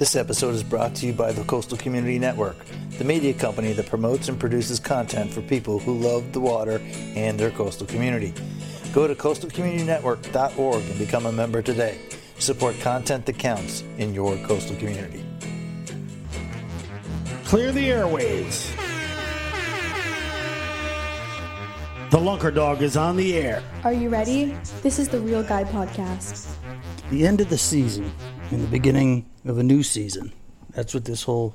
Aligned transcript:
This 0.00 0.16
episode 0.16 0.54
is 0.54 0.62
brought 0.62 0.94
to 0.94 1.06
you 1.06 1.12
by 1.12 1.30
the 1.30 1.44
Coastal 1.44 1.76
Community 1.76 2.18
Network, 2.18 2.56
the 2.96 3.04
media 3.04 3.34
company 3.34 3.74
that 3.74 3.84
promotes 3.84 4.30
and 4.30 4.40
produces 4.40 4.80
content 4.80 5.30
for 5.30 5.42
people 5.42 5.78
who 5.78 5.92
love 5.92 6.32
the 6.32 6.40
water 6.40 6.80
and 7.14 7.38
their 7.38 7.50
coastal 7.50 7.86
community. 7.86 8.32
Go 8.94 9.06
to 9.06 9.14
coastalcommunitynetwork.org 9.14 10.82
and 10.84 10.98
become 10.98 11.26
a 11.26 11.32
member 11.32 11.60
today. 11.60 11.98
Support 12.38 12.80
content 12.80 13.26
that 13.26 13.38
counts 13.38 13.84
in 13.98 14.14
your 14.14 14.38
coastal 14.38 14.74
community. 14.76 15.22
Clear 17.44 17.70
the 17.70 17.90
airways. 17.90 18.72
The 22.08 22.16
Lunker 22.16 22.54
Dog 22.54 22.80
is 22.80 22.96
on 22.96 23.18
the 23.18 23.36
air. 23.36 23.62
Are 23.84 23.92
you 23.92 24.08
ready? 24.08 24.56
This 24.82 24.98
is 24.98 25.10
the 25.10 25.20
Real 25.20 25.42
Guy 25.42 25.64
Podcast. 25.64 26.50
The 27.10 27.26
end 27.26 27.42
of 27.42 27.50
the 27.50 27.58
season 27.58 28.10
and 28.50 28.62
the 28.62 28.68
beginning 28.68 29.26
of 29.44 29.58
a 29.58 29.62
new 29.62 29.82
season. 29.82 30.32
That's 30.70 30.92
what 30.92 31.04
this 31.04 31.22
whole 31.24 31.54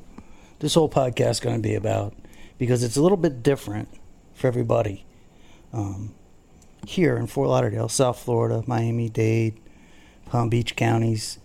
this 0.59 0.73
whole 0.73 0.89
podcast 0.89 1.31
is 1.31 1.39
going 1.41 1.55
to 1.55 1.61
be 1.61 1.75
about 1.75 2.15
because 2.57 2.83
it's 2.83 2.95
a 2.95 3.01
little 3.01 3.17
bit 3.17 3.43
different 3.43 3.89
for 4.33 4.47
everybody. 4.47 5.05
Um, 5.73 6.15
here 6.87 7.17
in 7.17 7.27
Fort 7.27 7.49
Lauderdale, 7.49 7.89
South 7.89 8.19
Florida, 8.19 8.63
Miami 8.65 9.09
Dade, 9.09 9.59
Palm 10.27 10.49
Beach 10.49 10.75
counties, 10.75 11.39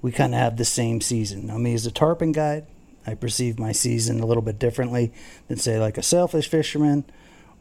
we 0.00 0.12
kind 0.12 0.32
of 0.32 0.40
have 0.40 0.56
the 0.56 0.64
same 0.64 1.00
season. 1.00 1.46
Now, 1.46 1.58
me 1.58 1.74
as 1.74 1.84
a 1.84 1.90
tarpon 1.90 2.32
guide, 2.32 2.66
I 3.06 3.14
perceive 3.14 3.58
my 3.58 3.72
season 3.72 4.20
a 4.20 4.26
little 4.26 4.42
bit 4.42 4.58
differently 4.58 5.12
than, 5.48 5.58
say, 5.58 5.78
like 5.78 5.98
a 5.98 6.02
sailfish 6.02 6.48
fisherman 6.48 7.04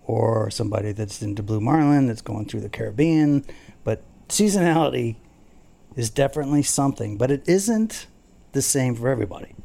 or 0.06 0.50
somebody 0.50 0.94
that's 0.94 1.22
into 1.22 1.44
blue 1.44 1.60
marlin 1.60 2.08
that's 2.08 2.22
going 2.22 2.46
through 2.46 2.62
the 2.62 2.70
Caribbean. 2.70 3.46
But 3.84 4.04
seasonality 4.30 5.18
is 5.96 6.10
definitely 6.10 6.64
something, 6.64 7.18
but 7.18 7.32
it 7.32 7.48
isn't 7.48 8.08
the 8.52 8.62
same 8.62 8.96
for 8.96 9.10
everybody. 9.10 9.56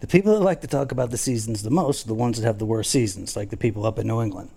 The 0.00 0.06
people 0.06 0.34
that 0.34 0.40
like 0.40 0.60
to 0.60 0.66
talk 0.66 0.92
about 0.92 1.10
the 1.10 1.16
seasons 1.16 1.62
the 1.62 1.70
most 1.70 2.04
are 2.04 2.08
the 2.08 2.14
ones 2.14 2.38
that 2.38 2.46
have 2.46 2.58
the 2.58 2.66
worst 2.66 2.90
seasons, 2.90 3.36
like 3.36 3.50
the 3.50 3.56
people 3.56 3.86
up 3.86 3.98
in 3.98 4.06
New 4.06 4.20
England. 4.20 4.50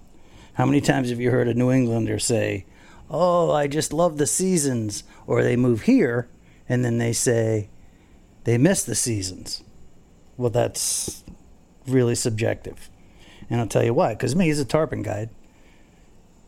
How 0.54 0.66
many 0.66 0.82
times 0.82 1.10
have 1.10 1.22
you 1.22 1.32
heard 1.32 1.48
a 1.48 1.54
New 1.54 1.72
Englander 1.72 2.20
say, 2.20 2.66
Oh, 3.10 3.52
I 3.52 3.68
just 3.68 3.94
love 3.94 4.18
the 4.18 4.28
seasons? 4.28 5.04
Or 5.26 5.44
they 5.44 5.56
move 5.56 5.84
here 5.84 6.28
and 6.68 6.84
then 6.84 6.98
they 6.98 7.14
say 7.14 7.70
they 8.44 8.58
miss 8.58 8.84
the 8.84 8.96
seasons. 8.96 9.64
Well, 10.36 10.50
that's 10.50 11.24
really 11.88 12.16
subjective. 12.16 12.90
And 13.50 13.62
I'll 13.62 13.68
tell 13.68 13.84
you 13.84 13.94
why. 13.94 14.14
Because 14.14 14.36
me, 14.36 14.50
as 14.50 14.60
a 14.60 14.66
tarpon 14.66 15.02
guide, 15.02 15.30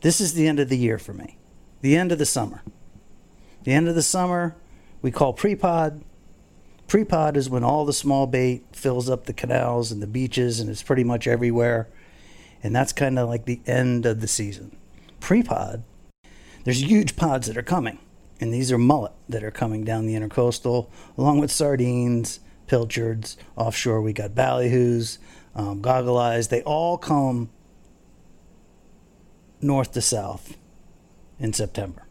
this 0.01 0.19
is 0.19 0.33
the 0.33 0.47
end 0.47 0.59
of 0.59 0.69
the 0.69 0.77
year 0.77 0.97
for 0.97 1.13
me, 1.13 1.37
the 1.81 1.95
end 1.95 2.11
of 2.11 2.19
the 2.19 2.25
summer. 2.25 2.63
The 3.63 3.73
end 3.73 3.87
of 3.87 3.95
the 3.95 4.01
summer, 4.01 4.55
we 5.01 5.11
call 5.11 5.33
pre-pod. 5.33 6.03
Pre-pod 6.87 7.37
is 7.37 7.49
when 7.49 7.63
all 7.63 7.85
the 7.85 7.93
small 7.93 8.25
bait 8.25 8.63
fills 8.71 9.09
up 9.09 9.25
the 9.25 9.33
canals 9.33 9.91
and 9.91 10.01
the 10.01 10.07
beaches 10.07 10.59
and 10.59 10.69
it's 10.69 10.83
pretty 10.83 11.03
much 11.03 11.27
everywhere 11.27 11.87
and 12.63 12.75
that's 12.75 12.93
kind 12.93 13.17
of 13.17 13.29
like 13.29 13.45
the 13.45 13.61
end 13.65 14.05
of 14.05 14.21
the 14.21 14.27
season. 14.27 14.75
Pre 15.19 15.43
pod, 15.43 15.83
there's 16.63 16.83
huge 16.83 17.15
pods 17.15 17.47
that 17.47 17.57
are 17.57 17.63
coming, 17.63 17.99
and 18.39 18.53
these 18.53 18.71
are 18.71 18.77
mullet 18.77 19.13
that 19.27 19.43
are 19.43 19.51
coming 19.51 19.83
down 19.83 20.05
the 20.05 20.15
intercoastal, 20.15 20.89
along 21.17 21.39
with 21.39 21.51
sardines, 21.51 22.39
pilchards. 22.67 23.37
Offshore, 23.55 24.01
we 24.01 24.13
got 24.13 24.31
ballyhoos, 24.31 25.17
um, 25.55 25.81
goggle 25.81 26.17
eyes. 26.17 26.47
They 26.47 26.61
all 26.63 26.97
come 26.97 27.49
north 29.61 29.91
to 29.93 30.01
south 30.01 30.57
in 31.39 31.53
September. 31.53 32.05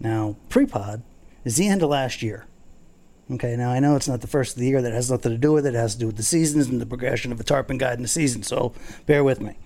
Now, 0.00 0.36
pre 0.48 0.66
pod 0.66 1.02
is 1.44 1.56
the 1.56 1.68
end 1.68 1.82
of 1.82 1.90
last 1.90 2.22
year. 2.22 2.46
Okay, 3.30 3.56
now 3.56 3.70
I 3.70 3.78
know 3.78 3.94
it's 3.94 4.08
not 4.08 4.22
the 4.22 4.26
first 4.26 4.56
of 4.56 4.60
the 4.60 4.66
year. 4.66 4.80
That 4.80 4.92
has 4.92 5.10
nothing 5.10 5.32
to 5.32 5.38
do 5.38 5.52
with 5.52 5.66
it. 5.66 5.74
It 5.74 5.78
has 5.78 5.94
to 5.94 6.00
do 6.00 6.06
with 6.06 6.16
the 6.16 6.22
seasons 6.22 6.68
and 6.68 6.80
the 6.80 6.86
progression 6.86 7.30
of 7.30 7.38
a 7.38 7.44
tarpon 7.44 7.76
guide 7.76 7.98
in 7.98 8.02
the 8.02 8.08
season. 8.08 8.42
So 8.42 8.72
bear 9.06 9.22
with 9.22 9.40
me. 9.40 9.58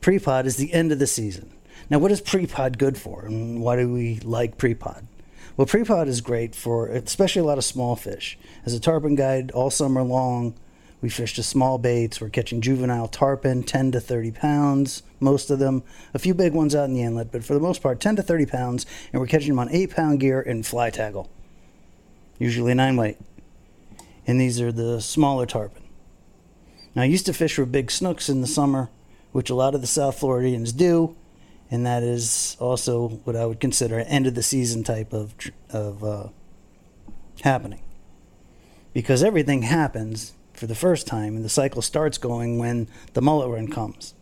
Pre-pod 0.00 0.46
is 0.46 0.56
the 0.56 0.72
end 0.72 0.92
of 0.92 0.98
the 0.98 1.06
season. 1.06 1.52
Now, 1.88 1.98
what 1.98 2.10
is 2.10 2.20
pre-pod 2.20 2.78
good 2.78 2.96
for, 2.96 3.24
and 3.24 3.60
why 3.60 3.76
do 3.76 3.92
we 3.92 4.18
like 4.20 4.58
pre-pod? 4.58 5.06
Well, 5.56 5.66
pre-pod 5.66 6.08
is 6.08 6.20
great 6.20 6.54
for 6.54 6.86
especially 6.86 7.40
a 7.40 7.44
lot 7.44 7.58
of 7.58 7.64
small 7.64 7.96
fish. 7.96 8.38
As 8.64 8.72
a 8.72 8.80
tarpon 8.80 9.14
guide, 9.14 9.50
all 9.50 9.70
summer 9.70 10.02
long, 10.02 10.54
we 11.00 11.08
fish 11.08 11.36
the 11.36 11.42
small 11.42 11.78
baits. 11.78 12.20
We're 12.20 12.28
catching 12.28 12.60
juvenile 12.60 13.08
tarpon, 13.08 13.62
10 13.62 13.92
to 13.92 14.00
30 14.00 14.32
pounds, 14.32 15.02
most 15.18 15.50
of 15.50 15.58
them. 15.58 15.82
A 16.14 16.18
few 16.18 16.34
big 16.34 16.52
ones 16.52 16.74
out 16.74 16.84
in 16.84 16.94
the 16.94 17.02
inlet, 17.02 17.32
but 17.32 17.44
for 17.44 17.54
the 17.54 17.60
most 17.60 17.82
part, 17.82 18.00
10 18.00 18.16
to 18.16 18.22
30 18.22 18.46
pounds, 18.46 18.86
and 19.12 19.20
we're 19.20 19.26
catching 19.26 19.48
them 19.48 19.58
on 19.58 19.70
8 19.70 19.94
pound 19.94 20.20
gear 20.20 20.40
and 20.40 20.66
fly 20.66 20.90
tackle 20.90 21.30
usually 22.40 22.74
nine 22.74 22.96
weight. 22.96 23.18
And 24.26 24.40
these 24.40 24.60
are 24.60 24.72
the 24.72 25.00
smaller 25.00 25.46
tarpon. 25.46 25.84
Now, 26.96 27.02
I 27.02 27.04
used 27.04 27.26
to 27.26 27.32
fish 27.32 27.54
for 27.54 27.66
big 27.66 27.92
snooks 27.92 28.28
in 28.28 28.40
the 28.40 28.48
summer, 28.48 28.90
which 29.30 29.50
a 29.50 29.54
lot 29.54 29.76
of 29.76 29.80
the 29.80 29.86
South 29.86 30.18
Floridians 30.18 30.72
do, 30.72 31.16
and 31.70 31.86
that 31.86 32.02
is 32.02 32.56
also 32.58 33.08
what 33.24 33.36
I 33.36 33.46
would 33.46 33.60
consider 33.60 33.98
an 33.98 34.08
end 34.08 34.26
of 34.26 34.34
the 34.34 34.42
season 34.42 34.82
type 34.82 35.12
of 35.12 35.34
of 35.68 36.02
uh, 36.02 36.28
happening. 37.42 37.82
Because 38.92 39.22
everything 39.22 39.62
happens 39.62 40.32
for 40.60 40.66
the 40.66 40.74
first 40.74 41.06
time, 41.06 41.36
and 41.36 41.42
the 41.42 41.48
cycle 41.48 41.80
starts 41.80 42.18
going 42.18 42.58
when 42.58 42.86
the 43.14 43.22
mullet 43.22 43.48
run 43.48 43.66
comes, 43.66 44.12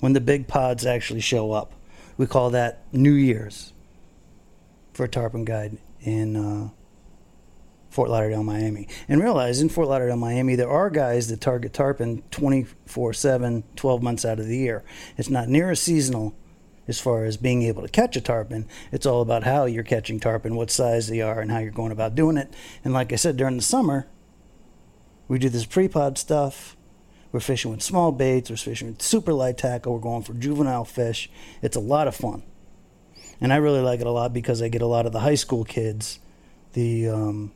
when 0.00 0.14
the 0.14 0.20
big 0.20 0.48
pods 0.48 0.84
actually 0.84 1.20
show 1.20 1.52
up. 1.52 1.74
We 2.16 2.26
call 2.26 2.50
that 2.50 2.92
New 2.92 3.12
Year's 3.12 3.72
for 4.92 5.04
a 5.04 5.08
tarpon 5.08 5.44
guide 5.44 5.78
in 6.00 6.34
uh, 6.34 6.70
Fort 7.88 8.10
Lauderdale, 8.10 8.42
Miami. 8.42 8.88
And 9.08 9.22
realize 9.22 9.60
in 9.60 9.68
Fort 9.68 9.86
Lauderdale, 9.86 10.16
Miami, 10.16 10.56
there 10.56 10.68
are 10.68 10.90
guys 10.90 11.28
that 11.28 11.40
target 11.40 11.72
tarpon 11.72 12.24
24 12.32 13.12
7, 13.12 13.62
12 13.76 14.02
months 14.02 14.24
out 14.24 14.40
of 14.40 14.48
the 14.48 14.58
year. 14.58 14.82
It's 15.16 15.30
not 15.30 15.48
near 15.48 15.70
as 15.70 15.80
seasonal 15.80 16.34
as 16.88 16.98
far 16.98 17.24
as 17.26 17.36
being 17.36 17.62
able 17.62 17.82
to 17.82 17.88
catch 17.88 18.16
a 18.16 18.20
tarpon. 18.20 18.66
It's 18.90 19.06
all 19.06 19.22
about 19.22 19.44
how 19.44 19.66
you're 19.66 19.84
catching 19.84 20.18
tarpon, 20.18 20.56
what 20.56 20.72
size 20.72 21.06
they 21.06 21.20
are, 21.20 21.40
and 21.40 21.52
how 21.52 21.60
you're 21.60 21.70
going 21.70 21.92
about 21.92 22.16
doing 22.16 22.36
it. 22.36 22.52
And 22.84 22.92
like 22.92 23.12
I 23.12 23.16
said, 23.16 23.36
during 23.36 23.56
the 23.56 23.62
summer, 23.62 24.08
we 25.28 25.38
do 25.38 25.48
this 25.48 25.66
pre 25.66 25.88
pod 25.88 26.18
stuff. 26.18 26.76
We're 27.32 27.40
fishing 27.40 27.70
with 27.70 27.82
small 27.82 28.12
baits, 28.12 28.48
we're 28.48 28.56
fishing 28.56 28.88
with 28.88 29.02
super 29.02 29.32
light 29.32 29.58
tackle, 29.58 29.92
we're 29.92 30.00
going 30.00 30.22
for 30.22 30.32
juvenile 30.32 30.84
fish. 30.84 31.28
It's 31.60 31.76
a 31.76 31.80
lot 31.80 32.08
of 32.08 32.14
fun. 32.14 32.42
And 33.40 33.52
I 33.52 33.56
really 33.56 33.80
like 33.80 34.00
it 34.00 34.06
a 34.06 34.10
lot 34.10 34.32
because 34.32 34.62
I 34.62 34.68
get 34.68 34.80
a 34.80 34.86
lot 34.86 35.04
of 35.04 35.12
the 35.12 35.20
high 35.20 35.34
school 35.34 35.64
kids, 35.64 36.18
the 36.72 37.08
um, 37.08 37.52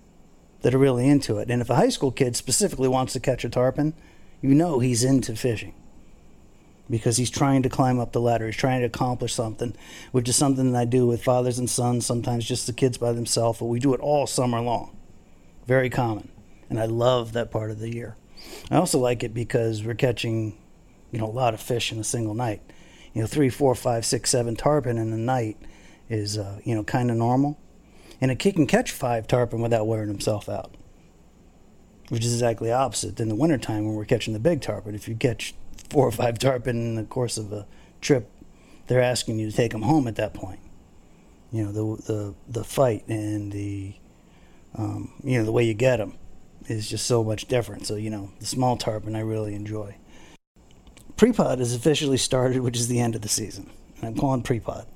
that 0.61 0.75
are 0.75 0.79
really 0.79 1.09
into 1.09 1.39
it. 1.39 1.51
And 1.51 1.63
if 1.63 1.71
a 1.71 1.77
high 1.77 1.89
school 1.89 2.11
kid 2.11 2.37
specifically 2.37 2.89
wants 2.89 3.15
to 3.15 3.21
catch 3.21 3.45
a 3.45 3.49
tarpon, 3.49 3.95
you 4.43 4.55
know 4.55 4.81
he's 4.81 5.05
into 5.05 5.35
fishing 5.37 5.75
because 6.91 7.17
he's 7.17 7.31
trying 7.31 7.63
to 7.63 7.69
climb 7.69 8.01
up 8.01 8.13
the 8.13 8.21
ladder. 8.21 8.47
He's 8.47 8.57
trying 8.57 8.81
to 8.81 8.87
accomplish 8.87 9.33
something, 9.33 9.75
which 10.13 10.29
is 10.29 10.37
something 10.37 10.73
that 10.73 10.79
I 10.79 10.85
do 10.85 11.07
with 11.07 11.23
fathers 11.23 11.59
and 11.59 11.71
sons, 11.71 12.05
sometimes 12.05 12.45
just 12.45 12.67
the 12.67 12.73
kids 12.73 12.99
by 12.99 13.13
themselves, 13.13 13.61
but 13.61 13.67
we 13.67 13.79
do 13.79 13.95
it 13.95 14.01
all 14.01 14.27
summer 14.27 14.61
long. 14.61 14.97
Very 15.67 15.89
common. 15.89 16.31
And 16.71 16.81
I 16.81 16.87
love 16.87 17.33
that 17.33 17.51
part 17.51 17.71
of 17.71 17.79
the 17.79 17.93
year. 17.93 18.17
I 18.71 18.77
also 18.77 18.99
like 18.99 19.23
it 19.23 19.35
because 19.35 19.85
we're 19.85 19.95
catching, 19.95 20.57
you 21.11 21.19
know, 21.19 21.27
a 21.27 21.29
lot 21.29 21.53
of 21.53 21.61
fish 21.61 21.93
in 21.93 21.99
a 21.99 22.05
single 22.05 22.35
night. 22.35 22.63
You 23.13 23.21
know, 23.21 23.27
three, 23.27 23.51
four, 23.51 23.75
five, 23.75 24.07
six, 24.07 24.31
seven 24.31 24.57
tarpon 24.57 24.97
in 24.97 25.13
a 25.13 25.17
night 25.19 25.59
is, 26.09 26.39
uh, 26.39 26.61
you 26.65 26.75
know, 26.75 26.85
kind 26.85 27.11
of 27.11 27.17
normal 27.17 27.59
and 28.21 28.31
a 28.31 28.37
kid 28.37 28.55
can 28.55 28.67
catch 28.67 28.93
five 28.93 29.27
tarpon 29.27 29.61
without 29.61 29.87
wearing 29.87 30.09
himself 30.09 30.49
out, 30.49 30.75
which 32.09 32.25
is 32.25 32.35
exactly 32.35 32.71
opposite 32.71 33.19
in 33.19 33.29
the 33.29 33.35
wintertime 33.35 33.87
when 33.87 33.95
we're 33.95 34.05
catching 34.05 34.35
the 34.35 34.41
big 34.41 34.61
tarpon. 34.61 34.95
If 34.95 35.09
you 35.09 35.15
catch 35.15 35.55
four 35.89 36.07
or 36.07 36.13
five 36.13 36.39
tarpon 36.39 36.77
in 36.77 36.95
the 36.97 37.05
course 37.05 37.39
of 37.39 37.53
a 37.53 37.67
trip, 38.01 38.31
they're 38.87 39.01
asking 39.01 39.39
you 39.39 39.51
to 39.51 39.57
take 39.57 39.73
them 39.73 39.83
home 39.83 40.07
at 40.07 40.17
that 40.17 40.35
point. 40.35 40.61
You 41.51 41.65
know, 41.65 41.73
the 41.73 42.03
the 42.03 42.35
the 42.49 42.65
fight 42.65 43.09
and 43.09 43.51
the 43.51 43.95
um, 44.77 45.13
you 45.25 45.39
know 45.39 45.45
the 45.45 45.53
way 45.53 45.65
you 45.65 45.75
get 45.75 45.97
them 45.97 46.17
is 46.67 46.89
just 46.89 47.07
so 47.07 47.25
much 47.25 47.47
different. 47.47 47.87
So 47.87 47.97
you 47.97 48.11
know, 48.11 48.31
the 48.39 48.47
small 48.47 48.77
tarpon 48.77 49.17
I 49.17 49.21
really 49.21 49.55
enjoy. 49.55 49.97
Prepod 51.17 51.59
has 51.59 51.75
officially 51.75 52.17
started, 52.17 52.61
which 52.61 52.77
is 52.77 52.89
the 52.89 53.01
end 53.01 53.15
of 53.15 53.23
the 53.23 53.29
season. 53.29 53.71
I'm 54.03 54.17
calling 54.17 54.43
prepod. 54.43 54.87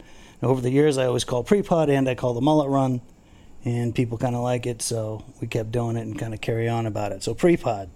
Over 0.43 0.61
the 0.61 0.71
years, 0.71 0.99
I 0.99 1.07
always 1.07 1.25
call 1.25 1.45
prepod 1.45 1.89
and 1.89 2.09
I 2.09 2.15
call 2.15 2.35
the 2.35 2.41
mullet 2.41 2.69
run 2.69 3.01
and 3.65 3.95
people 3.95 4.19
kind 4.19 4.35
of 4.35 4.43
like 4.43 4.67
it, 4.67 4.83
so 4.83 5.25
we 5.41 5.47
kept 5.47 5.73
doing 5.73 5.97
it 5.97 6.03
and 6.03 6.19
kind 6.19 6.35
of 6.35 6.41
carry 6.41 6.69
on 6.69 6.87
about 6.87 7.13
it. 7.13 7.23
So 7.23 7.35
pre-pod. 7.35 7.91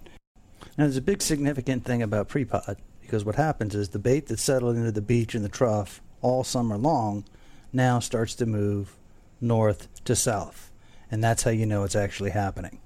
Now, 0.77 0.85
there's 0.85 0.97
a 0.97 1.01
big 1.01 1.21
significant 1.21 1.85
thing 1.85 2.01
about 2.01 2.27
pre-pod 2.27 2.77
because 3.01 3.23
what 3.23 3.35
happens 3.35 3.75
is 3.75 3.89
the 3.89 3.99
bait 3.99 4.27
that's 4.27 4.41
settled 4.41 4.75
into 4.75 4.91
the 4.91 5.01
beach 5.01 5.35
and 5.35 5.45
the 5.45 5.49
trough 5.49 6.01
all 6.21 6.43
summer 6.43 6.77
long 6.77 7.23
now 7.71 7.99
starts 7.99 8.35
to 8.35 8.45
move 8.45 8.95
north 9.39 9.87
to 10.05 10.15
south, 10.15 10.71
and 11.11 11.23
that's 11.23 11.43
how 11.43 11.51
you 11.51 11.65
know 11.65 11.83
it's 11.83 11.95
actually 11.95 12.31
happening. 12.31 12.79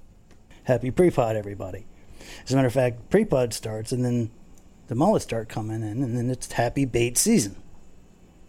Happy 0.66 0.92
pre-pod, 0.92 1.36
everybody! 1.36 1.86
As 2.46 2.54
a 2.54 2.56
matter 2.56 2.68
of 2.68 2.74
fact, 2.74 3.10
pre-pod 3.10 3.54
starts, 3.54 3.92
and 3.92 4.06
then 4.06 4.32
the 4.88 4.96
mullets 4.96 5.26
start 5.26 5.50
coming 5.50 5.82
in, 5.82 6.02
and 6.02 6.18
then 6.18 6.30
it's 6.30 6.50
happy 6.54 6.86
bait 6.86 7.18
season. 7.18 7.58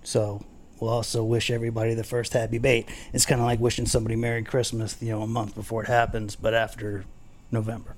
So 0.04 0.44
we'll 0.78 0.90
also 0.90 1.24
wish 1.24 1.50
everybody 1.50 1.92
the 1.94 2.04
first 2.04 2.32
happy 2.32 2.58
bait. 2.58 2.88
It's 3.12 3.26
kind 3.26 3.40
of 3.40 3.46
like 3.48 3.58
wishing 3.58 3.86
somebody 3.86 4.14
Merry 4.14 4.44
Christmas, 4.44 4.96
you 5.00 5.10
know, 5.10 5.22
a 5.22 5.26
month 5.26 5.56
before 5.56 5.82
it 5.82 5.88
happens, 5.88 6.36
but 6.36 6.54
after 6.54 7.04
November. 7.50 7.96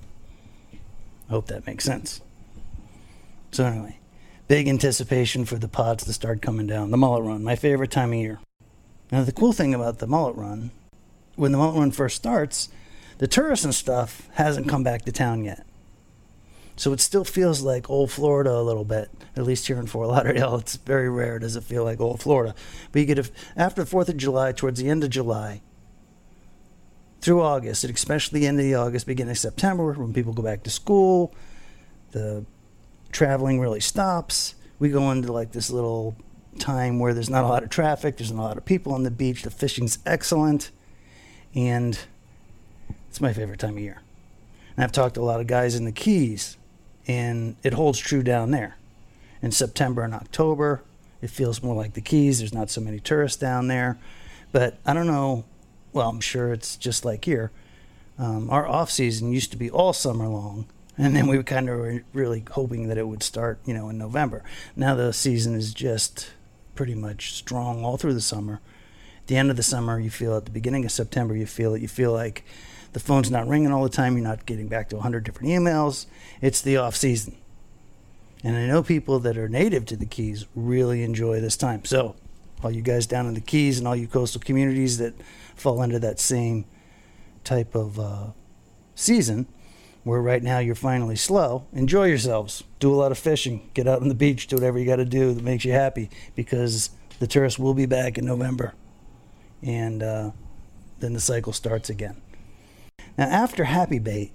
I 0.73 1.31
hope 1.31 1.45
that 1.47 1.67
makes 1.67 1.83
sense. 1.83 2.21
So 3.51 3.65
anyway, 3.65 3.99
big 4.47 4.67
anticipation 4.67 5.45
for 5.45 5.59
the 5.59 5.67
pods 5.67 6.05
to 6.05 6.13
start 6.13 6.41
coming 6.41 6.65
down. 6.65 6.89
The 6.89 6.97
mullet 6.97 7.23
run, 7.23 7.43
my 7.43 7.55
favorite 7.55 7.91
time 7.91 8.13
of 8.13 8.17
year. 8.17 8.39
Now 9.11 9.23
the 9.23 9.31
cool 9.31 9.53
thing 9.53 9.75
about 9.75 9.99
the 9.99 10.07
mullet 10.07 10.35
run, 10.35 10.71
when 11.35 11.51
the 11.51 11.59
mullet 11.59 11.77
run 11.77 11.91
first 11.91 12.15
starts, 12.15 12.69
the 13.17 13.27
tourists 13.27 13.65
and 13.65 13.73
stuff 13.73 14.29
hasn't 14.33 14.69
come 14.69 14.83
back 14.83 15.03
to 15.05 15.11
town 15.11 15.43
yet. 15.43 15.65
So 16.75 16.93
it 16.93 16.99
still 16.99 17.23
feels 17.23 17.61
like 17.61 17.89
old 17.89 18.11
Florida 18.11 18.51
a 18.53 18.61
little 18.61 18.85
bit. 18.85 19.09
At 19.35 19.43
least 19.43 19.65
here 19.65 19.79
in 19.79 19.87
Fort 19.87 20.07
Lauderdale, 20.09 20.55
it's 20.57 20.75
very 20.75 21.09
rare 21.09 21.39
does 21.39 21.55
it 21.55 21.63
feel 21.63 21.83
like 21.83 21.99
old 21.99 22.21
Florida. 22.21 22.53
But 22.91 22.99
you 22.99 23.05
get 23.05 23.19
a, 23.19 23.29
after 23.55 23.81
the 23.81 23.89
Fourth 23.89 24.09
of 24.09 24.17
July, 24.17 24.51
towards 24.51 24.79
the 24.79 24.89
end 24.89 25.03
of 25.03 25.09
July, 25.09 25.61
through 27.19 27.41
August, 27.41 27.83
and 27.83 27.93
especially 27.93 28.41
the 28.41 28.47
end 28.47 28.59
of 28.59 28.65
the 28.65 28.75
August, 28.75 29.07
beginning 29.07 29.31
of 29.31 29.39
September, 29.39 29.91
when 29.93 30.13
people 30.13 30.33
go 30.33 30.43
back 30.43 30.61
to 30.63 30.69
school, 30.69 31.33
the 32.11 32.45
traveling 33.11 33.59
really 33.59 33.79
stops. 33.79 34.53
We 34.77 34.89
go 34.89 35.09
into 35.11 35.33
like 35.33 35.51
this 35.51 35.71
little 35.71 36.15
time 36.59 36.99
where 36.99 37.15
there's 37.15 37.29
not 37.29 37.43
a 37.43 37.47
lot 37.47 37.63
of 37.63 37.69
traffic, 37.69 38.17
there's 38.17 38.31
not 38.31 38.41
a 38.41 38.47
lot 38.49 38.57
of 38.57 38.65
people 38.65 38.93
on 38.93 39.01
the 39.01 39.11
beach. 39.11 39.41
The 39.41 39.49
fishing's 39.49 39.97
excellent, 40.05 40.69
and 41.55 41.97
it's 43.09 43.21
my 43.21 43.33
favorite 43.33 43.59
time 43.59 43.77
of 43.77 43.83
year. 43.83 44.01
And 44.75 44.83
I've 44.83 44.91
talked 44.91 45.15
to 45.15 45.21
a 45.21 45.23
lot 45.23 45.39
of 45.39 45.47
guys 45.47 45.75
in 45.75 45.85
the 45.85 45.91
Keys, 45.91 46.57
and 47.07 47.55
it 47.63 47.73
holds 47.73 47.99
true 47.99 48.23
down 48.23 48.51
there. 48.51 48.77
In 49.41 49.51
September 49.51 50.03
and 50.03 50.13
October, 50.13 50.83
it 51.21 51.29
feels 51.29 51.63
more 51.63 51.75
like 51.75 51.93
the 51.93 52.01
Keys. 52.01 52.39
There's 52.39 52.53
not 52.53 52.69
so 52.69 52.81
many 52.81 52.99
tourists 52.99 53.39
down 53.39 53.67
there, 53.67 53.97
but 54.51 54.77
I 54.85 54.93
don't 54.93 55.07
know. 55.07 55.45
Well, 55.93 56.09
I'm 56.09 56.19
sure 56.19 56.53
it's 56.53 56.75
just 56.77 57.05
like 57.05 57.25
here. 57.25 57.51
Um, 58.19 58.49
our 58.49 58.67
off 58.67 58.91
season 58.91 59.31
used 59.31 59.51
to 59.51 59.57
be 59.57 59.69
all 59.69 59.93
summer 59.93 60.27
long, 60.27 60.65
and 60.97 61.15
then 61.15 61.27
we 61.27 61.37
were 61.37 61.43
kind 61.43 61.69
of 61.69 61.77
were 61.77 62.03
really 62.13 62.43
hoping 62.51 62.87
that 62.87 62.97
it 62.97 63.07
would 63.07 63.23
start, 63.23 63.59
you 63.65 63.73
know, 63.73 63.89
in 63.89 63.97
November. 63.97 64.43
Now 64.75 64.95
the 64.95 65.13
season 65.13 65.55
is 65.55 65.73
just 65.73 66.31
pretty 66.75 66.95
much 66.95 67.33
strong 67.33 67.83
all 67.83 67.97
through 67.97 68.13
the 68.13 68.21
summer. 68.21 68.59
At 69.19 69.27
the 69.27 69.37
end 69.37 69.49
of 69.51 69.57
the 69.57 69.63
summer, 69.63 69.99
you 69.99 70.09
feel 70.09 70.37
at 70.37 70.45
the 70.45 70.51
beginning 70.51 70.85
of 70.85 70.91
September, 70.91 71.35
you 71.35 71.45
feel 71.45 71.73
it. 71.73 71.81
You 71.81 71.87
feel 71.87 72.13
like 72.13 72.45
the 72.93 72.99
phone's 72.99 73.31
not 73.31 73.47
ringing 73.47 73.71
all 73.71 73.83
the 73.83 73.89
time. 73.89 74.15
You're 74.15 74.27
not 74.27 74.45
getting 74.45 74.67
back 74.67 74.89
to 74.89 74.95
100 74.95 75.23
different 75.23 75.49
emails. 75.49 76.05
It's 76.41 76.61
the 76.61 76.77
off 76.77 76.95
season. 76.95 77.35
And 78.43 78.55
I 78.55 78.67
know 78.67 78.83
people 78.83 79.19
that 79.19 79.37
are 79.37 79.49
native 79.49 79.85
to 79.87 79.95
the 79.95 80.05
Keys 80.05 80.45
really 80.55 81.03
enjoy 81.03 81.41
this 81.41 81.57
time. 81.57 81.85
So, 81.85 82.15
all 82.63 82.71
you 82.71 82.81
guys 82.81 83.07
down 83.07 83.27
in 83.27 83.33
the 83.33 83.41
Keys 83.41 83.77
and 83.77 83.87
all 83.87 83.95
you 83.95 84.07
coastal 84.07 84.41
communities 84.41 84.97
that 84.99 85.13
fall 85.55 85.81
under 85.81 85.99
that 85.99 86.19
same 86.19 86.65
type 87.43 87.75
of 87.75 87.99
uh, 87.99 88.27
season, 88.95 89.47
where 90.03 90.21
right 90.21 90.43
now 90.43 90.59
you're 90.59 90.75
finally 90.75 91.15
slow, 91.15 91.65
enjoy 91.73 92.05
yourselves. 92.05 92.63
Do 92.79 92.93
a 92.93 92.95
lot 92.95 93.11
of 93.11 93.17
fishing. 93.17 93.69
Get 93.73 93.87
out 93.87 94.01
on 94.01 94.07
the 94.07 94.15
beach. 94.15 94.47
Do 94.47 94.55
whatever 94.55 94.79
you 94.79 94.85
got 94.85 94.97
to 94.97 95.05
do 95.05 95.33
that 95.33 95.43
makes 95.43 95.65
you 95.65 95.71
happy 95.71 96.09
because 96.35 96.91
the 97.19 97.27
tourists 97.27 97.59
will 97.59 97.73
be 97.73 97.85
back 97.85 98.17
in 98.17 98.25
November. 98.25 98.73
And 99.61 100.03
uh, 100.03 100.31
then 100.99 101.13
the 101.13 101.19
cycle 101.19 101.53
starts 101.53 101.89
again. 101.89 102.21
Now, 103.17 103.25
after 103.25 103.63
Happy 103.63 103.97
Bait, 103.97 104.31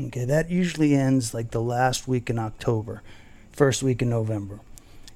okay, 0.00 0.24
that 0.24 0.50
usually 0.50 0.94
ends 0.94 1.34
like 1.34 1.50
the 1.50 1.60
last 1.60 2.08
week 2.08 2.30
in 2.30 2.38
October, 2.38 3.02
first 3.52 3.82
week 3.82 4.00
in 4.00 4.08
November. 4.08 4.60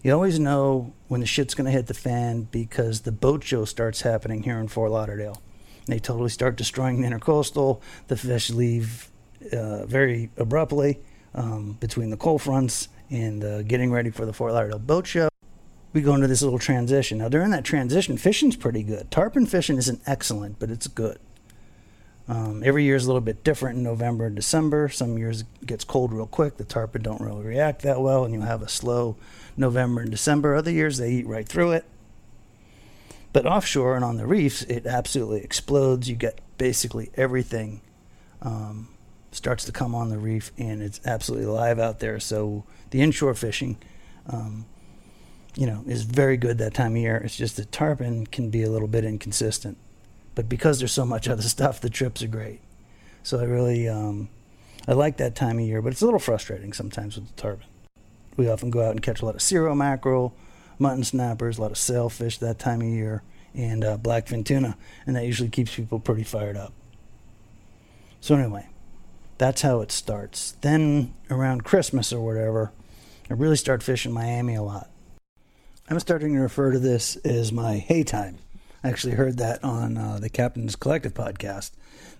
You 0.02 0.12
always 0.12 0.38
know 0.38 0.93
when 1.08 1.20
the 1.20 1.26
shit's 1.26 1.55
going 1.55 1.64
to 1.64 1.70
hit 1.70 1.87
the 1.87 1.94
fan 1.94 2.43
because 2.43 3.00
the 3.00 3.12
boat 3.12 3.43
show 3.43 3.64
starts 3.64 4.02
happening 4.02 4.43
here 4.43 4.58
in 4.58 4.69
Fort 4.69 4.90
Lauderdale. 4.90 5.40
They 5.87 5.99
totally 5.99 6.28
start 6.28 6.56
destroying 6.56 7.00
the 7.00 7.08
intercoastal. 7.08 7.81
The 8.08 8.17
fish 8.17 8.50
leave 8.50 9.11
uh, 9.52 9.87
very 9.87 10.31
abruptly 10.37 11.00
um, 11.34 11.79
between 11.81 12.11
the 12.11 12.17
cold 12.17 12.43
fronts 12.43 12.88
and 13.08 13.43
uh, 13.43 13.62
getting 13.62 13.90
ready 13.90 14.11
for 14.11 14.26
the 14.26 14.32
Fort 14.32 14.52
Lauderdale 14.52 14.79
boat 14.81 15.06
show. 15.06 15.29
We 15.93 16.02
go 16.02 16.14
into 16.14 16.26
this 16.26 16.43
little 16.43 16.58
transition. 16.58 17.19
Now, 17.19 17.31
during 17.31 17.50
that 17.52 17.64
transition, 17.64 18.19
fishing's 18.19 18.56
pretty 18.56 18.82
good. 18.82 19.11
Tarpon 19.11 19.46
fishing 19.46 19.79
isn't 19.79 20.02
excellent, 20.06 20.58
but 20.58 20.70
it's 20.70 20.88
good. 20.88 21.19
Um, 22.28 22.62
every 22.64 22.84
year 22.84 22.96
is 22.96 23.05
a 23.05 23.08
little 23.08 23.20
bit 23.20 23.44
different 23.44 23.76
in 23.78 23.84
November 23.84 24.26
and 24.26 24.34
December. 24.34 24.88
Some 24.88 25.17
years 25.17 25.43
it 25.43 25.67
gets 25.67 25.84
cold 25.84 26.12
real 26.12 26.26
quick. 26.26 26.56
The 26.56 26.64
tarpon 26.64 27.02
don't 27.02 27.20
really 27.20 27.44
react 27.44 27.82
that 27.82 28.00
well, 28.00 28.25
and 28.25 28.34
you'll 28.34 28.43
have 28.43 28.62
a 28.62 28.69
slow 28.69 29.17
November 29.56 30.00
and 30.00 30.11
December. 30.11 30.55
Other 30.55 30.73
years 30.73 30.99
they 30.99 31.12
eat 31.12 31.26
right 31.26 31.49
through 31.49 31.73
it. 31.73 31.84
But 33.32 33.46
offshore 33.46 33.94
and 33.94 34.05
on 34.05 34.17
the 34.17 34.26
reefs, 34.26 34.62
it 34.62 34.87
absolutely 34.87 35.43
explodes. 35.43 36.08
You 36.08 36.17
get 36.17 36.40
basically 36.58 37.11
everything 37.14 37.82
um, 38.43 38.88
starts 39.31 39.64
to 39.67 39.72
come 39.72 39.94
on 39.94 40.08
the 40.08 40.19
reef, 40.19 40.50
and 40.58 40.82
it's 40.82 41.00
absolutely 41.05 41.46
live 41.46 41.79
out 41.79 42.00
there. 42.00 42.19
So 42.19 42.64
the 42.90 43.02
inshore 43.02 43.34
fishing, 43.34 43.76
um, 44.26 44.64
you 45.55 45.67
know, 45.67 45.84
is 45.87 46.02
very 46.02 46.37
good 46.37 46.58
that 46.58 46.75
time 46.75 46.93
of 46.93 47.02
year. 47.02 47.19
It's 47.19 47.37
just 47.37 47.56
the 47.56 47.67
tarpon 47.67 48.26
can 48.26 48.50
be 48.50 48.62
a 48.62 48.70
little 48.70 48.88
bit 48.88 49.05
inconsistent. 49.05 49.76
But 50.36 50.48
because 50.48 50.78
there's 50.78 50.92
so 50.92 51.04
much 51.04 51.28
other 51.28 51.42
stuff, 51.42 51.80
the 51.80 51.90
trips 51.90 52.22
are 52.22 52.28
great. 52.28 52.60
So 53.24 53.40
I 53.40 53.44
really, 53.44 53.88
um, 53.88 54.28
I 54.86 54.92
like 54.92 55.16
that 55.16 55.34
time 55.34 55.58
of 55.58 55.64
year, 55.64 55.82
but 55.82 55.92
it's 55.92 56.02
a 56.02 56.04
little 56.04 56.20
frustrating 56.20 56.72
sometimes 56.72 57.16
with 57.16 57.26
the 57.26 57.42
tarpon. 57.42 57.66
We 58.36 58.48
often 58.48 58.70
go 58.70 58.82
out 58.82 58.92
and 58.92 59.02
catch 59.02 59.22
a 59.22 59.24
lot 59.24 59.34
of 59.34 59.42
cero 59.42 59.74
mackerel, 59.74 60.36
mutton 60.78 61.02
snappers, 61.02 61.58
a 61.58 61.62
lot 61.62 61.70
of 61.70 61.78
sailfish 61.78 62.38
that 62.38 62.58
time 62.58 62.82
of 62.82 62.86
year, 62.86 63.22
and 63.54 63.82
uh, 63.82 63.96
blackfin 63.96 64.44
tuna, 64.44 64.76
and 65.06 65.16
that 65.16 65.24
usually 65.24 65.48
keeps 65.48 65.74
people 65.74 65.98
pretty 65.98 66.22
fired 66.22 66.56
up. 66.56 66.74
So 68.20 68.34
anyway, 68.34 68.68
that's 69.38 69.62
how 69.62 69.80
it 69.80 69.90
starts. 69.90 70.52
Then 70.60 71.14
around 71.30 71.64
Christmas 71.64 72.12
or 72.12 72.22
whatever, 72.22 72.72
I 73.30 73.32
really 73.32 73.56
start 73.56 73.82
fishing 73.82 74.12
Miami 74.12 74.54
a 74.54 74.62
lot. 74.62 74.90
I'm 75.88 75.98
starting 75.98 76.34
to 76.34 76.40
refer 76.40 76.72
to 76.72 76.78
this 76.78 77.16
as 77.16 77.52
my 77.52 77.76
hay 77.78 78.02
time. 78.02 78.38
Actually 78.86 79.14
heard 79.14 79.38
that 79.38 79.64
on 79.64 79.98
uh, 79.98 80.18
the 80.20 80.28
Captain's 80.28 80.76
Collective 80.76 81.12
podcast. 81.12 81.72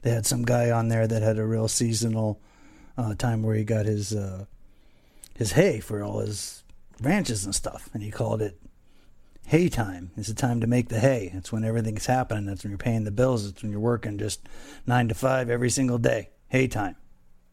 They 0.03 0.11
had 0.11 0.27
some 0.27 0.45
guy 0.45 0.71
on 0.73 0.89
there 0.89 1.07
that 1.07 1.23
had 1.23 1.39
a 1.39 1.47
real 1.47 1.69
seasonal 1.69 2.41
uh, 2.99 3.15
time 3.15 3.45
where 3.45 3.55
he 3.55 3.63
got 3.63 3.87
his 3.87 4.13
uh, 4.13 4.47
his 5.35 5.53
hay 5.53 5.79
for 5.79 6.03
all 6.03 6.19
his 6.19 6.65
ranches 7.01 7.45
and 7.45 7.55
stuff, 7.55 7.89
and 7.95 8.03
he 8.03 8.11
called 8.11 8.43
it 8.43 8.59
hay 9.47 9.69
time. 9.69 10.11
It's 10.17 10.27
the 10.27 10.35
time 10.35 10.61
to 10.61 10.67
make 10.67 10.89
the 10.89 10.99
hay. 10.99 11.31
It's 11.35 11.53
when 11.53 11.65
everything's 11.65 12.07
happening. 12.07 12.47
That's 12.47 12.65
when 12.65 12.73
you're 12.73 12.79
paying 12.79 13.05
the 13.05 13.13
bills. 13.13 13.47
It's 13.47 13.63
when 13.63 13.71
you're 13.71 13.81
working 13.81 14.19
just 14.19 14.41
nine 14.87 15.07
to 15.07 15.15
five 15.15 15.49
every 15.49 15.71
single 15.71 15.99
day. 15.99 16.31
Hay 16.49 16.67
time. 16.67 16.97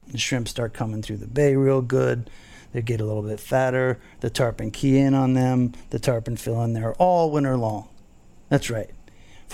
The 0.08 0.18
shrimp 0.18 0.48
start 0.48 0.74
coming 0.74 1.04
through 1.04 1.18
the 1.18 1.28
bay 1.28 1.56
real 1.56 1.84
good. 1.84 2.32
They 2.72 2.82
get 2.82 3.00
a 3.00 3.06
little 3.06 3.22
bit 3.22 3.40
fatter. 3.40 4.00
The 4.22 4.32
tarpon 4.32 4.72
key 4.72 4.98
in 4.98 5.14
on 5.14 5.36
them. 5.36 5.74
The 5.92 6.00
tarpon 6.00 6.36
fill 6.36 6.64
in 6.64 6.74
there 6.74 6.96
all 6.96 7.30
winter 7.30 7.56
long. 7.58 7.90
That's 8.50 8.72
right. 8.72 8.90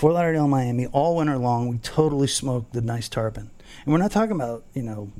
Fort 0.00 0.14
Lauderdale, 0.14 0.48
Miami, 0.48 0.86
all 0.86 1.16
winter 1.16 1.36
long, 1.36 1.68
we 1.68 1.76
totally 1.76 2.26
smoked 2.26 2.72
the 2.72 2.80
nice 2.80 3.06
tarpon. 3.06 3.50
And 3.84 3.92
we're 3.92 3.98
not 3.98 4.10
talking 4.10 4.34
about, 4.34 4.64
you 4.72 4.82
know, 4.82 5.12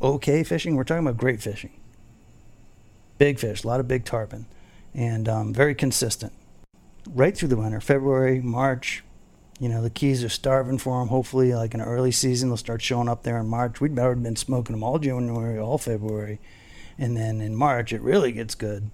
okay 0.00 0.42
fishing. 0.44 0.76
We're 0.76 0.84
talking 0.84 1.06
about 1.06 1.18
great 1.18 1.42
fishing. 1.42 1.78
Big 3.18 3.38
fish, 3.38 3.64
a 3.64 3.66
lot 3.66 3.80
of 3.80 3.88
big 3.88 4.06
tarpon, 4.06 4.46
and 4.94 5.28
um, 5.28 5.52
very 5.52 5.74
consistent. 5.74 6.32
Right 7.06 7.36
through 7.36 7.50
the 7.50 7.58
winter, 7.58 7.82
February, 7.82 8.40
March, 8.40 9.04
you 9.60 9.68
know, 9.68 9.82
the 9.82 9.90
keys 9.90 10.24
are 10.24 10.30
starving 10.30 10.78
for 10.78 10.98
them. 10.98 11.08
Hopefully, 11.08 11.52
like 11.52 11.74
in 11.74 11.82
early 11.82 12.12
season, 12.12 12.48
they'll 12.48 12.56
start 12.56 12.80
showing 12.80 13.10
up 13.10 13.24
there 13.24 13.36
in 13.36 13.46
March. 13.46 13.78
We'd 13.78 13.98
already 13.98 14.22
been 14.22 14.36
smoking 14.36 14.74
them 14.74 14.82
all 14.82 14.98
January, 15.00 15.58
all 15.58 15.76
February. 15.76 16.40
And 16.96 17.14
then 17.14 17.42
in 17.42 17.54
March, 17.54 17.92
it 17.92 18.00
really 18.00 18.32
gets 18.32 18.54
good. 18.54 18.90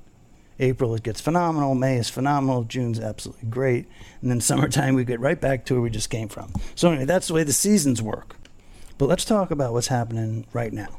April 0.60 0.94
it 0.94 1.02
gets 1.02 1.20
phenomenal. 1.20 1.74
May 1.74 1.96
is 1.96 2.08
phenomenal. 2.08 2.64
June's 2.64 2.98
absolutely 2.98 3.48
great. 3.48 3.86
And 4.20 4.30
then 4.30 4.40
summertime 4.40 4.94
we 4.94 5.04
get 5.04 5.20
right 5.20 5.40
back 5.40 5.64
to 5.66 5.74
where 5.74 5.82
we 5.82 5.90
just 5.90 6.10
came 6.10 6.28
from. 6.28 6.52
So 6.74 6.90
anyway, 6.90 7.04
that's 7.04 7.28
the 7.28 7.34
way 7.34 7.44
the 7.44 7.52
seasons 7.52 8.02
work. 8.02 8.36
But 8.96 9.08
let's 9.08 9.24
talk 9.24 9.50
about 9.50 9.72
what's 9.72 9.86
happening 9.86 10.46
right 10.52 10.72
now, 10.72 10.98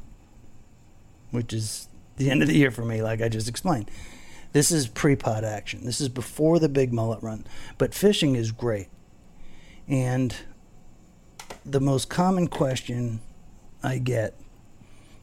which 1.32 1.52
is 1.52 1.90
the 2.16 2.32
end 2.32 2.42
of 2.42 2.48
the 2.48 2.56
year 2.56 2.72
for 2.72 2.86
me, 2.86 3.02
like 3.02 3.22
I 3.22 3.28
just 3.28 3.50
explained. 3.50 3.92
This 4.52 4.72
is 4.72 4.88
pre-pod 4.88 5.44
action. 5.44 5.86
This 5.86 6.02
is 6.02 6.10
before 6.10 6.60
the 6.60 6.70
big 6.70 6.94
mullet 6.94 7.22
run. 7.22 7.46
But 7.78 7.94
fishing 7.94 8.36
is 8.36 8.52
great. 8.52 8.88
And 9.88 10.36
the 11.66 11.82
most 11.82 12.10
common 12.10 12.48
question 12.48 13.22
I 13.84 13.98
get 13.98 14.36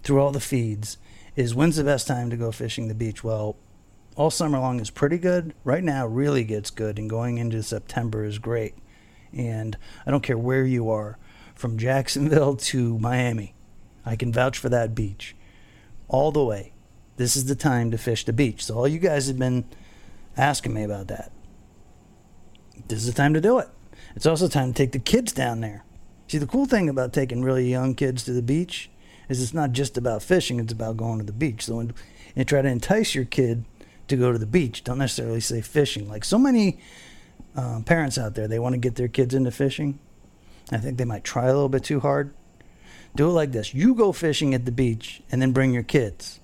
through 0.02 0.21
all 0.21 0.31
the 0.31 0.40
feeds 0.40 0.99
is 1.35 1.55
when's 1.55 1.76
the 1.76 1.85
best 1.85 2.07
time 2.07 2.31
to 2.31 2.37
go 2.37 2.52
fishing 2.52 2.88
the 2.88 2.95
beach? 2.95 3.25
Well, 3.25 3.57
all 4.17 4.31
summer 4.31 4.59
long 4.59 4.81
is 4.81 4.91
pretty 4.91 5.19
good. 5.19 5.55
Right 5.63 5.85
now, 5.85 6.07
really 6.07 6.43
gets 6.43 6.71
good, 6.71 6.99
and 6.99 7.09
going 7.09 7.39
into 7.39 7.63
September 7.63 8.25
is 8.25 8.39
great. 8.39 8.75
And 9.33 9.77
I 10.07 10.11
don't 10.11 10.23
care 10.23 10.39
where 10.39 10.65
you 10.65 10.91
are, 10.91 11.19
from 11.55 11.79
Jacksonville 11.79 12.57
to 12.71 12.99
Miami, 12.99 13.55
I 14.05 14.17
can 14.17 14.33
vouch 14.33 14.59
for 14.59 14.69
that 14.71 14.95
beach 14.95 15.37
all 16.09 16.33
the 16.33 16.45
way. 16.45 16.73
This 17.17 17.37
is 17.37 17.47
the 17.47 17.55
time 17.55 17.91
to 17.91 17.99
fish 17.99 18.25
the 18.25 18.33
beach. 18.33 18.65
So, 18.65 18.77
all 18.77 18.89
you 18.89 18.99
guys 18.99 19.27
have 19.29 19.39
been 19.39 19.65
asking 20.37 20.75
me 20.75 20.83
about 20.83 21.09
that. 21.09 21.33
this 22.89 23.01
is 23.01 23.07
the 23.07 23.13
time 23.13 23.35
to 23.35 23.41
do 23.41 23.59
it. 23.59 23.69
It's 24.15 24.27
also 24.27 24.49
time 24.49 24.73
to 24.73 24.77
take 24.77 24.93
the 24.93 24.99
kids 24.99 25.33
down 25.33 25.61
there. 25.61 25.85
See, 26.29 26.39
the 26.39 26.47
cool 26.47 26.67
thing 26.67 26.89
about 26.89 27.13
taking 27.13 27.43
really 27.43 27.71
young 27.71 27.95
kids 27.95 28.25
to 28.25 28.33
the 28.33 28.43
beach 28.43 28.91
is 29.29 29.43
it's 29.43 29.55
not 29.55 29.73
just 29.73 29.97
about 29.97 30.23
fishing, 30.23 30.61
it's 30.61 30.73
about 30.73 30.97
going 30.97 31.19
to 31.19 31.25
the 31.25 31.33
beach. 31.33 31.65
So, 31.65 31.81
and 31.81 32.49
try 32.49 32.63
to 32.63 32.69
entice 32.69 33.15
your 33.15 33.25
kid 33.25 33.65
to 34.09 34.17
go 34.17 34.33
to 34.33 34.39
the 34.39 34.47
beach. 34.47 34.85
Don't 34.85 34.99
necessarily 34.99 35.41
say 35.41 35.61
fishing. 35.61 36.09
Like 36.09 36.25
so 36.25 36.39
many 36.39 36.79
um, 37.57 37.85
parents 37.85 38.19
out 38.19 38.35
there, 38.35 38.49
they 38.49 38.59
want 38.59 38.75
to 38.75 38.79
get 38.79 38.97
their 38.97 39.09
kids 39.09 39.35
into 39.35 39.51
fishing. 39.51 39.99
I 40.71 40.79
think 40.79 40.99
they 40.99 41.05
might 41.05 41.25
try 41.25 41.45
a 41.45 41.53
little 41.55 41.69
bit 41.69 41.85
too 41.85 42.01
hard. 42.01 42.35
Do 43.15 43.29
it 43.29 43.33
like 43.33 43.53
this 43.53 43.73
you 43.73 43.95
go 43.95 44.13
fishing 44.13 44.55
at 44.55 44.67
the 44.67 44.73
beach 44.73 45.23
and 45.31 45.41
then 45.41 45.53
bring 45.53 45.73
your 45.73 45.83
kids. 45.83 46.41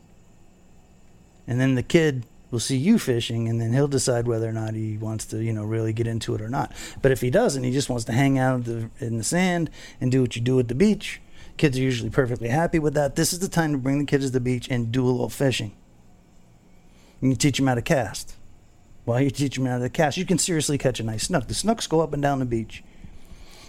And 1.46 1.60
then 1.60 1.74
the 1.74 1.82
kid 1.82 2.24
will 2.50 2.60
see 2.60 2.76
you 2.76 2.98
fishing 2.98 3.48
and 3.48 3.60
then 3.60 3.72
he'll 3.72 3.88
decide 3.88 4.26
whether 4.26 4.48
or 4.48 4.52
not 4.52 4.74
he 4.74 4.96
wants 4.96 5.24
to, 5.26 5.42
you 5.42 5.52
know, 5.52 5.64
really 5.64 5.92
get 5.92 6.06
into 6.06 6.34
it 6.34 6.40
or 6.40 6.48
not. 6.48 6.72
But 7.00 7.10
if 7.10 7.20
he 7.20 7.30
doesn't, 7.30 7.64
he 7.64 7.72
just 7.72 7.90
wants 7.90 8.04
to 8.04 8.12
hang 8.12 8.38
out 8.38 8.66
in 8.66 8.90
the, 8.98 9.06
in 9.06 9.18
the 9.18 9.24
sand 9.24 9.70
and 10.00 10.12
do 10.12 10.20
what 10.22 10.36
you 10.36 10.42
do 10.42 10.58
at 10.60 10.68
the 10.68 10.74
beach. 10.74 11.20
Kids 11.56 11.78
are 11.78 11.82
usually 11.82 12.10
perfectly 12.10 12.48
happy 12.48 12.78
with 12.78 12.94
that. 12.94 13.16
This 13.16 13.32
is 13.32 13.40
the 13.40 13.48
time 13.48 13.72
to 13.72 13.78
bring 13.78 13.98
the 13.98 14.04
kids 14.04 14.26
to 14.26 14.30
the 14.30 14.40
beach 14.40 14.68
and 14.70 14.92
do 14.92 15.04
a 15.04 15.10
little 15.10 15.28
fishing. 15.28 15.74
And 17.22 17.30
you 17.30 17.36
teach 17.36 17.56
them 17.56 17.68
how 17.68 17.76
to 17.76 17.82
cast. 17.82 18.34
While 19.04 19.20
you 19.20 19.30
teach 19.30 19.56
them 19.56 19.66
how 19.66 19.78
to 19.78 19.88
cast, 19.88 20.16
you 20.16 20.26
can 20.26 20.38
seriously 20.38 20.76
catch 20.76 21.00
a 21.00 21.04
nice 21.04 21.24
snook. 21.24 21.48
The 21.48 21.54
snooks 21.54 21.86
go 21.86 22.00
up 22.00 22.12
and 22.12 22.22
down 22.22 22.40
the 22.40 22.44
beach, 22.44 22.84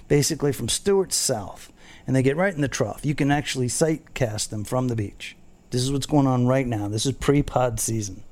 basically 0.07 0.51
from 0.51 0.69
Stuart 0.69 1.13
south, 1.13 1.71
and 2.05 2.15
they 2.15 2.21
get 2.21 2.35
right 2.35 2.53
in 2.53 2.61
the 2.61 2.67
trough. 2.67 3.05
You 3.05 3.15
can 3.15 3.31
actually 3.31 3.69
sight 3.69 4.13
cast 4.13 4.49
them 4.49 4.63
from 4.63 4.89
the 4.89 4.95
beach. 4.95 5.35
This 5.69 5.81
is 5.81 5.91
what's 5.91 6.05
going 6.05 6.27
on 6.27 6.45
right 6.45 6.67
now. 6.67 6.87
This 6.87 7.05
is 7.05 7.13
pre 7.13 7.41
pod 7.41 7.79
season. 7.79 8.23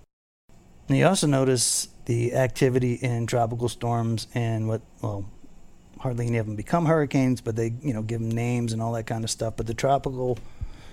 And 0.87 0.97
you 0.97 1.07
also 1.07 1.25
notice 1.25 1.87
the 2.05 2.33
activity 2.33 2.95
in 2.95 3.25
tropical 3.25 3.69
storms 3.69 4.27
and 4.35 4.67
what, 4.67 4.81
well, 5.01 5.25
hardly 5.99 6.27
any 6.27 6.37
of 6.37 6.45
them 6.45 6.55
become 6.55 6.85
hurricanes, 6.85 7.41
but 7.41 7.55
they, 7.55 7.73
you 7.81 7.93
know, 7.93 8.01
give 8.01 8.19
them 8.19 8.29
names 8.29 8.73
and 8.73 8.81
all 8.81 8.91
that 8.93 9.05
kind 9.07 9.23
of 9.23 9.29
stuff. 9.29 9.55
But 9.55 9.67
the 9.67 9.73
tropical 9.73 10.37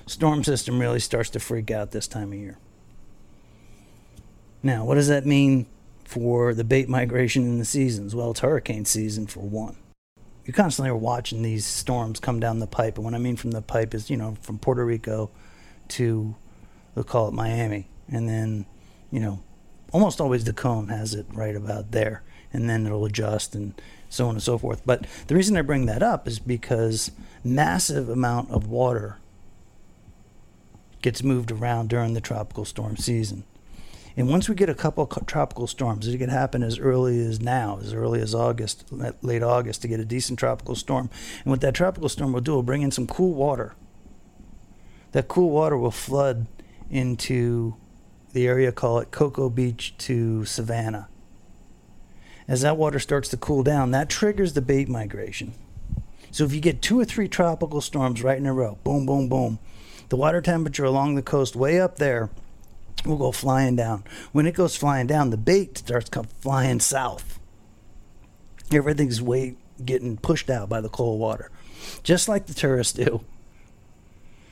storm 0.06 0.44
system 0.44 0.78
really 0.78 1.00
starts 1.00 1.30
to 1.30 1.40
freak 1.40 1.70
out 1.70 1.90
this 1.90 2.06
time 2.06 2.32
of 2.32 2.38
year. 2.38 2.58
Now, 4.62 4.84
what 4.84 4.96
does 4.96 5.08
that 5.08 5.26
mean 5.26 5.66
for 6.04 6.54
the 6.54 6.64
bait 6.64 6.88
migration 6.88 7.44
in 7.44 7.58
the 7.58 7.64
seasons? 7.64 8.14
Well, 8.14 8.32
it's 8.32 8.40
hurricane 8.40 8.84
season 8.84 9.26
for 9.26 9.40
one. 9.40 9.76
You 10.44 10.52
constantly 10.52 10.90
are 10.90 10.96
watching 10.96 11.42
these 11.42 11.66
storms 11.66 12.20
come 12.20 12.40
down 12.40 12.58
the 12.58 12.66
pipe. 12.66 12.96
And 12.96 13.04
what 13.04 13.14
I 13.14 13.18
mean 13.18 13.36
from 13.36 13.50
the 13.50 13.60
pipe 13.60 13.94
is, 13.94 14.08
you 14.08 14.16
know, 14.16 14.36
from 14.40 14.58
Puerto 14.58 14.84
Rico 14.84 15.30
to, 15.88 16.34
we'll 16.94 17.04
call 17.04 17.28
it 17.28 17.34
Miami. 17.34 17.88
And 18.10 18.28
then, 18.28 18.64
you 19.10 19.20
know, 19.20 19.40
almost 19.92 20.20
always 20.20 20.44
the 20.44 20.52
cone 20.52 20.88
has 20.88 21.14
it 21.14 21.26
right 21.32 21.54
about 21.54 21.92
there, 21.92 22.22
and 22.52 22.68
then 22.68 22.86
it'll 22.86 23.04
adjust 23.04 23.54
and 23.54 23.80
so 24.08 24.26
on 24.26 24.36
and 24.36 24.42
so 24.42 24.58
forth. 24.58 24.82
But 24.84 25.06
the 25.26 25.34
reason 25.34 25.56
I 25.56 25.62
bring 25.62 25.86
that 25.86 26.02
up 26.02 26.26
is 26.26 26.38
because 26.38 27.10
massive 27.44 28.08
amount 28.08 28.50
of 28.50 28.66
water 28.66 29.18
gets 31.02 31.22
moved 31.22 31.52
around 31.52 31.88
during 31.88 32.14
the 32.14 32.20
tropical 32.20 32.64
storm 32.64 32.96
season. 32.96 33.44
And 34.18 34.28
once 34.28 34.48
we 34.48 34.56
get 34.56 34.68
a 34.68 34.74
couple 34.74 35.06
tropical 35.06 35.68
storms, 35.68 36.08
it 36.08 36.18
can 36.18 36.28
happen 36.28 36.64
as 36.64 36.76
early 36.80 37.24
as 37.24 37.40
now, 37.40 37.78
as 37.80 37.94
early 37.94 38.20
as 38.20 38.34
August, 38.34 38.84
late 39.22 39.44
August, 39.44 39.82
to 39.82 39.88
get 39.88 40.00
a 40.00 40.04
decent 40.04 40.40
tropical 40.40 40.74
storm. 40.74 41.08
And 41.44 41.52
what 41.52 41.60
that 41.60 41.74
tropical 41.74 42.08
storm 42.08 42.32
will 42.32 42.40
do, 42.40 42.54
will 42.54 42.64
bring 42.64 42.82
in 42.82 42.90
some 42.90 43.06
cool 43.06 43.32
water. 43.32 43.76
That 45.12 45.28
cool 45.28 45.50
water 45.50 45.78
will 45.78 45.92
flood 45.92 46.48
into 46.90 47.76
the 48.32 48.48
area 48.48 48.72
call 48.72 48.98
it 48.98 49.12
Cocoa 49.12 49.48
Beach 49.48 49.96
to 49.98 50.44
Savannah. 50.44 51.06
As 52.48 52.62
that 52.62 52.76
water 52.76 52.98
starts 52.98 53.28
to 53.28 53.36
cool 53.36 53.62
down, 53.62 53.92
that 53.92 54.08
triggers 54.08 54.54
the 54.54 54.60
bait 54.60 54.88
migration. 54.88 55.54
So 56.32 56.42
if 56.42 56.52
you 56.52 56.60
get 56.60 56.82
two 56.82 56.98
or 56.98 57.04
three 57.04 57.28
tropical 57.28 57.80
storms 57.80 58.24
right 58.24 58.36
in 58.36 58.46
a 58.46 58.52
row, 58.52 58.78
boom, 58.82 59.06
boom, 59.06 59.28
boom, 59.28 59.60
the 60.08 60.16
water 60.16 60.40
temperature 60.40 60.84
along 60.84 61.14
the 61.14 61.22
coast 61.22 61.54
way 61.54 61.80
up 61.80 61.98
there 61.98 62.30
will 63.04 63.16
go 63.16 63.32
flying 63.32 63.76
down. 63.76 64.04
When 64.32 64.46
it 64.46 64.54
goes 64.54 64.76
flying 64.76 65.06
down, 65.06 65.30
the 65.30 65.36
bait 65.36 65.78
starts 65.78 66.10
flying 66.40 66.80
south. 66.80 67.38
Everything's 68.72 69.22
way 69.22 69.56
getting 69.84 70.16
pushed 70.16 70.50
out 70.50 70.68
by 70.68 70.80
the 70.80 70.88
cold 70.88 71.20
water, 71.20 71.50
just 72.02 72.28
like 72.28 72.46
the 72.46 72.54
tourists 72.54 72.92
do 72.92 73.24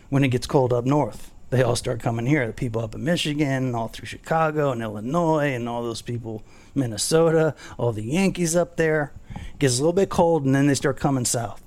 when 0.08 0.24
it 0.24 0.28
gets 0.28 0.46
cold 0.46 0.72
up 0.72 0.84
north 0.84 1.32
they 1.50 1.62
all 1.62 1.76
start 1.76 2.00
coming 2.00 2.26
here. 2.26 2.46
The 2.46 2.52
people 2.52 2.82
up 2.82 2.94
in 2.94 3.04
Michigan, 3.04 3.74
all 3.74 3.88
through 3.88 4.06
Chicago 4.06 4.72
and 4.72 4.82
Illinois, 4.82 5.54
and 5.54 5.68
all 5.68 5.82
those 5.82 6.02
people, 6.02 6.42
Minnesota, 6.74 7.54
all 7.78 7.92
the 7.92 8.02
Yankees 8.02 8.56
up 8.56 8.76
there. 8.76 9.12
It 9.34 9.58
gets 9.60 9.78
a 9.78 9.82
little 9.82 9.92
bit 9.92 10.08
cold, 10.08 10.44
and 10.44 10.54
then 10.54 10.66
they 10.66 10.74
start 10.74 10.98
coming 10.98 11.24
south. 11.24 11.62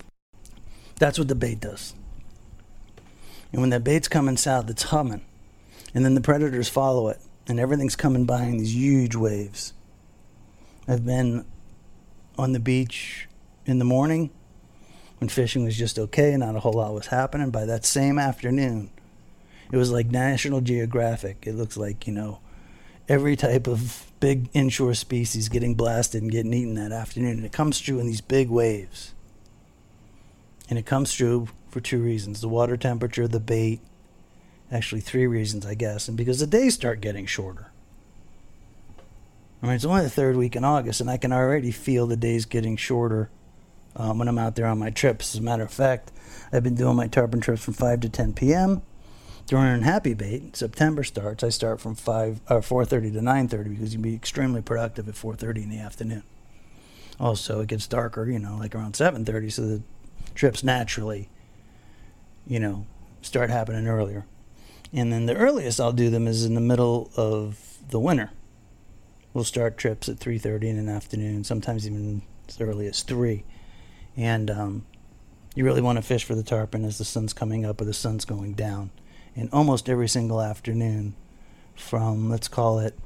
That's 0.98 1.18
what 1.18 1.30
the 1.30 1.36
bait 1.36 1.62
does. 1.62 1.94
And 3.52 3.62
when 3.62 3.70
that 3.70 3.84
bait's 3.84 4.08
coming 4.08 4.38
south, 4.38 4.70
it's 4.70 4.84
humming. 4.84 5.26
And 5.94 6.06
then 6.06 6.16
the 6.16 6.22
predators 6.22 6.70
follow 6.70 7.10
it, 7.10 7.20
and 7.48 7.60
everything's 7.60 7.96
coming 7.96 8.26
by 8.26 8.44
in 8.44 8.58
these 8.58 8.76
huge 8.76 9.16
waves. 9.16 9.74
I've 10.88 11.06
been 11.06 11.46
on 12.38 12.54
the 12.54 12.60
beach 12.60 13.28
in 13.66 13.80
the 13.80 13.86
morning 13.86 14.32
when 15.20 15.30
fishing 15.30 15.64
was 15.64 15.78
just 15.78 16.00
okay, 16.00 16.36
not 16.38 16.56
a 16.56 16.60
whole 16.60 16.74
lot 16.74 16.94
was 16.94 17.08
happening. 17.08 17.52
By 17.52 17.66
that 17.66 17.86
same 17.86 18.18
afternoon, 18.18 18.90
it 19.72 19.78
was 19.78 19.92
like 19.92 20.08
National 20.08 20.62
Geographic. 20.62 21.44
It 21.46 21.56
looks 21.56 21.78
like, 21.78 22.08
you 22.08 22.14
know, 22.14 22.40
every 23.08 23.36
type 23.36 23.68
of 23.68 24.12
big 24.20 24.50
inshore 24.54 24.94
species 24.94 25.50
getting 25.50 25.76
blasted 25.76 26.22
and 26.22 26.32
getting 26.32 26.54
eaten 26.54 26.76
that 26.76 26.92
afternoon. 26.92 27.38
And 27.38 27.46
it 27.46 27.52
comes 27.52 27.80
through 27.80 28.00
in 28.00 28.08
these 28.08 28.22
big 28.22 28.50
waves. 28.50 29.14
And 30.70 30.78
it 30.78 30.86
comes 30.86 31.16
through 31.16 31.50
for 31.70 31.82
two 31.82 32.02
reasons 32.02 32.42
the 32.42 32.48
water 32.48 32.78
temperature, 32.78 33.28
the 33.28 33.40
bait. 33.40 33.82
Actually, 34.72 35.02
three 35.02 35.28
reasons, 35.28 35.66
I 35.66 35.74
guess. 35.74 36.08
And 36.08 36.18
because 36.18 36.40
the 36.40 36.48
days 36.48 36.76
start 36.76 37.02
getting 37.02 37.26
shorter. 37.26 37.72
I 39.62 39.66
mean, 39.66 39.76
it's 39.76 39.86
only 39.86 40.04
the 40.04 40.10
third 40.10 40.38
week 40.38 40.56
in 40.56 40.64
August, 40.64 41.02
and 41.02 41.10
I 41.10 41.18
can 41.18 41.34
already 41.34 41.72
feel 41.72 42.08
the 42.08 42.16
days 42.16 42.46
getting 42.46 42.78
shorter 42.78 43.30
um, 43.96 44.20
when 44.20 44.28
I'm 44.28 44.38
out 44.38 44.56
there 44.56 44.68
on 44.68 44.80
my 44.80 44.90
trips. 44.90 45.36
As 45.36 45.40
a 45.40 45.44
matter 45.44 45.64
of 45.64 45.74
fact, 45.74 46.12
I've 46.54 46.64
been 46.64 46.76
doing 46.76 46.96
my 46.96 47.08
tarpon 47.08 47.42
trips 47.42 47.64
from 47.64 47.74
5 47.74 48.00
to 48.02 48.10
10 48.10 48.34
p.m. 48.34 48.84
During 49.50 49.82
Happy 49.82 50.14
Bait, 50.14 50.56
September 50.56 51.04
starts. 51.04 51.44
I 51.44 51.50
start 51.50 51.82
from 51.82 51.96
five 51.96 52.40
or 52.52 52.58
uh, 52.58 52.62
four 52.62 52.86
thirty 52.86 53.10
to 53.10 53.20
nine 53.20 53.48
thirty 53.48 53.72
because 53.72 53.92
you 53.92 53.98
can 53.98 54.04
be 54.04 54.14
extremely 54.14 54.62
productive 54.62 55.10
at 55.10 55.16
four 55.16 55.36
thirty 55.36 55.64
in 55.64 55.72
the 55.72 55.80
afternoon. 55.80 56.22
Also, 57.20 57.60
it 57.60 57.68
gets 57.68 57.88
darker, 57.88 58.30
you 58.30 58.38
know, 58.38 58.58
like 58.58 58.76
around 58.76 58.96
seven 58.96 59.26
thirty, 59.26 59.50
so 59.50 59.64
the 59.64 59.82
trips 60.36 60.64
naturally, 60.64 61.30
you 62.46 62.60
know, 62.60 62.86
start 63.24 63.50
happening 63.50 63.88
earlier. 63.88 64.28
And 64.92 65.14
then 65.14 65.26
the 65.26 65.36
earliest 65.36 65.80
I'll 65.80 65.92
do 65.92 66.10
them 66.10 66.28
is 66.28 66.46
in 66.46 66.56
the 66.56 66.62
middle 66.62 67.12
of 67.16 67.78
the 67.90 68.00
winter. 68.00 68.32
We'll 69.34 69.44
start 69.44 69.78
trips 69.78 70.10
at 70.10 70.18
three 70.18 70.40
thirty 70.40 70.70
in 70.70 70.86
the 70.86 70.92
afternoon, 70.92 71.44
sometimes 71.44 71.86
even 71.86 72.24
as 72.48 72.60
early 72.60 72.88
as 72.88 73.04
three. 73.04 73.44
And 74.18 74.50
um, 74.50 74.86
you 75.56 75.64
really 75.64 75.82
want 75.82 75.98
to 75.98 76.02
fish 76.02 76.24
for 76.24 76.36
the 76.36 76.44
tarpon 76.44 76.84
as 76.86 76.98
the 76.98 77.06
sun's 77.06 77.34
coming 77.34 77.66
up 77.66 77.80
or 77.80 77.86
the 77.86 77.94
sun's 77.94 78.26
going 78.26 78.54
down 78.54 78.90
and 79.36 79.50
almost 79.54 79.88
every 79.88 80.08
single 80.08 80.42
afternoon 80.42 81.16
from, 81.76 82.30
let's 82.30 82.48
call 82.48 82.80
it, 82.80 82.98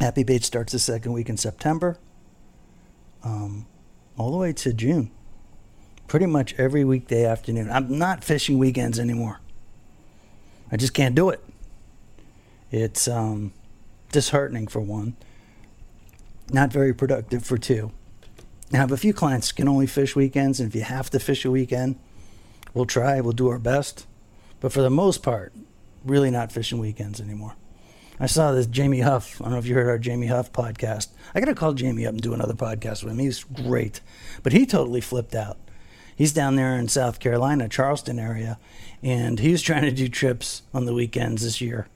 Happy 0.00 0.24
Bait 0.24 0.42
starts 0.42 0.72
the 0.72 0.78
second 0.78 1.12
week 1.12 1.28
in 1.28 1.36
September, 1.36 1.98
um, 3.22 3.66
all 4.16 4.32
the 4.32 4.36
way 4.36 4.52
to 4.52 4.72
June. 4.72 5.10
Pretty 6.08 6.26
much 6.26 6.54
every 6.54 6.84
weekday 6.84 7.24
afternoon. 7.24 7.70
I'm 7.70 7.98
not 7.98 8.24
fishing 8.24 8.58
weekends 8.58 8.98
anymore. 8.98 9.40
I 10.72 10.76
just 10.76 10.94
can't 10.94 11.14
do 11.14 11.28
it. 11.28 11.44
It's 12.70 13.06
um, 13.06 13.52
disheartening 14.10 14.66
for 14.66 14.80
one, 14.80 15.16
not 16.50 16.72
very 16.72 16.94
productive 16.94 17.44
for 17.44 17.58
two. 17.58 17.92
I 18.72 18.78
have 18.78 18.90
a 18.90 18.96
few 18.96 19.12
clients 19.12 19.52
can 19.52 19.68
only 19.68 19.86
fish 19.86 20.16
weekends, 20.16 20.58
and 20.58 20.68
if 20.68 20.74
you 20.74 20.80
have 20.82 21.10
to 21.10 21.20
fish 21.20 21.44
a 21.44 21.50
weekend, 21.50 21.98
we'll 22.72 22.86
try. 22.86 23.20
We'll 23.20 23.32
do 23.32 23.48
our 23.48 23.58
best. 23.58 24.06
But 24.60 24.72
for 24.72 24.80
the 24.80 24.88
most 24.88 25.22
part, 25.22 25.52
really 26.04 26.30
not 26.30 26.50
fishing 26.50 26.78
weekends 26.78 27.20
anymore. 27.20 27.54
I 28.18 28.26
saw 28.26 28.52
this 28.52 28.66
Jamie 28.66 29.00
Huff. 29.00 29.40
I 29.40 29.44
don't 29.44 29.52
know 29.52 29.58
if 29.58 29.66
you 29.66 29.74
heard 29.74 29.88
our 29.88 29.98
Jamie 29.98 30.28
Huff 30.28 30.52
podcast. 30.52 31.08
I 31.34 31.40
got 31.40 31.46
to 31.46 31.54
call 31.54 31.74
Jamie 31.74 32.06
up 32.06 32.12
and 32.12 32.22
do 32.22 32.32
another 32.32 32.54
podcast 32.54 33.02
with 33.02 33.12
him. 33.12 33.18
He's 33.18 33.44
great. 33.44 34.00
But 34.42 34.52
he 34.52 34.64
totally 34.64 35.00
flipped 35.00 35.34
out. 35.34 35.58
He's 36.16 36.32
down 36.32 36.56
there 36.56 36.76
in 36.76 36.88
South 36.88 37.20
Carolina, 37.20 37.68
Charleston 37.68 38.18
area, 38.18 38.58
and 39.02 39.38
he 39.38 39.50
was 39.50 39.62
trying 39.62 39.82
to 39.82 39.90
do 39.90 40.08
trips 40.08 40.62
on 40.72 40.84
the 40.84 40.94
weekends 40.94 41.42
this 41.42 41.60
year. 41.60 41.88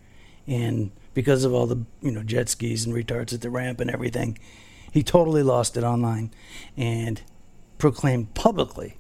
And 0.47 0.91
because 1.15 1.45
of 1.45 1.53
all 1.53 1.67
the, 1.67 1.85
you 2.01 2.11
know, 2.11 2.23
jet 2.23 2.49
skis 2.49 2.85
and 2.85 2.95
retards 2.95 3.33
at 3.33 3.41
the 3.41 3.51
ramp 3.51 3.81
and 3.81 3.91
everything, 3.91 4.39
he 4.93 5.03
totally 5.03 5.43
lost 5.43 5.77
it 5.77 5.85
online 5.85 6.31
and 6.77 7.21
proclaimed 7.79 8.35
publicly 8.35 8.97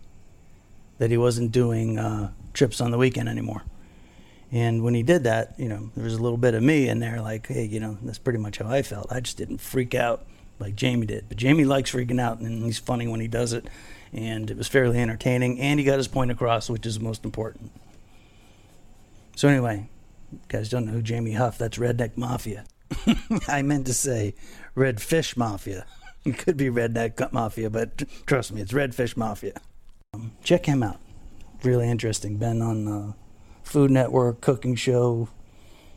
that 0.98 1.10
he 1.10 1.16
wasn't 1.16 1.52
doing 1.52 1.98
uh, 1.98 2.32
trips 2.52 2.80
on 2.80 2.90
the 2.90 2.98
weekend 2.98 3.28
anymore. 3.28 3.62
And 4.52 4.82
when 4.82 4.94
he 4.94 5.02
did 5.02 5.24
that, 5.24 5.54
you 5.58 5.68
know, 5.68 5.90
there 5.96 6.04
was 6.04 6.14
a 6.14 6.22
little 6.22 6.38
bit 6.38 6.54
of 6.54 6.62
me 6.62 6.88
in 6.88 7.00
there, 7.00 7.20
like, 7.20 7.48
hey, 7.48 7.64
you 7.64 7.80
know, 7.80 7.98
that's 8.02 8.18
pretty 8.18 8.38
much 8.38 8.58
how 8.58 8.68
I 8.68 8.82
felt. 8.82 9.10
I 9.10 9.20
just 9.20 9.36
didn't 9.36 9.58
freak 9.58 9.94
out 9.94 10.24
like 10.58 10.76
Jamie 10.76 11.06
did. 11.06 11.28
But 11.28 11.36
Jamie 11.36 11.64
likes 11.64 11.90
freaking 11.90 12.20
out, 12.20 12.38
and 12.38 12.64
he's 12.64 12.78
funny 12.78 13.08
when 13.08 13.20
he 13.20 13.28
does 13.28 13.52
it. 13.52 13.66
And 14.12 14.50
it 14.50 14.56
was 14.56 14.68
fairly 14.68 14.98
entertaining, 14.98 15.60
and 15.60 15.78
he 15.78 15.84
got 15.84 15.98
his 15.98 16.08
point 16.08 16.30
across, 16.30 16.70
which 16.70 16.86
is 16.86 17.00
most 17.00 17.24
important. 17.24 17.72
So 19.34 19.48
anyway, 19.48 19.88
guys 20.48 20.68
don't 20.68 20.86
know 20.86 20.92
who 20.92 21.02
Jamie 21.02 21.32
Huff? 21.32 21.58
That's 21.58 21.78
Redneck 21.78 22.16
Mafia. 22.16 22.64
I 23.48 23.62
meant 23.62 23.86
to 23.86 23.94
say 23.94 24.34
Red 24.74 25.00
Fish 25.00 25.36
Mafia. 25.36 25.86
It 26.24 26.38
could 26.38 26.56
be 26.56 26.70
Redneck 26.70 27.32
Mafia, 27.32 27.70
but 27.70 28.02
trust 28.26 28.50
me, 28.50 28.60
it's 28.60 28.72
Red 28.72 28.96
Fish 28.96 29.16
Mafia. 29.16 29.60
Um, 30.12 30.32
check 30.42 30.66
him 30.66 30.82
out. 30.82 30.98
Really 31.62 31.88
interesting. 31.88 32.36
Been 32.36 32.60
on 32.62 32.84
the 32.84 33.14
Food 33.62 33.92
Network 33.92 34.40
cooking 34.40 34.74
show 34.74 35.28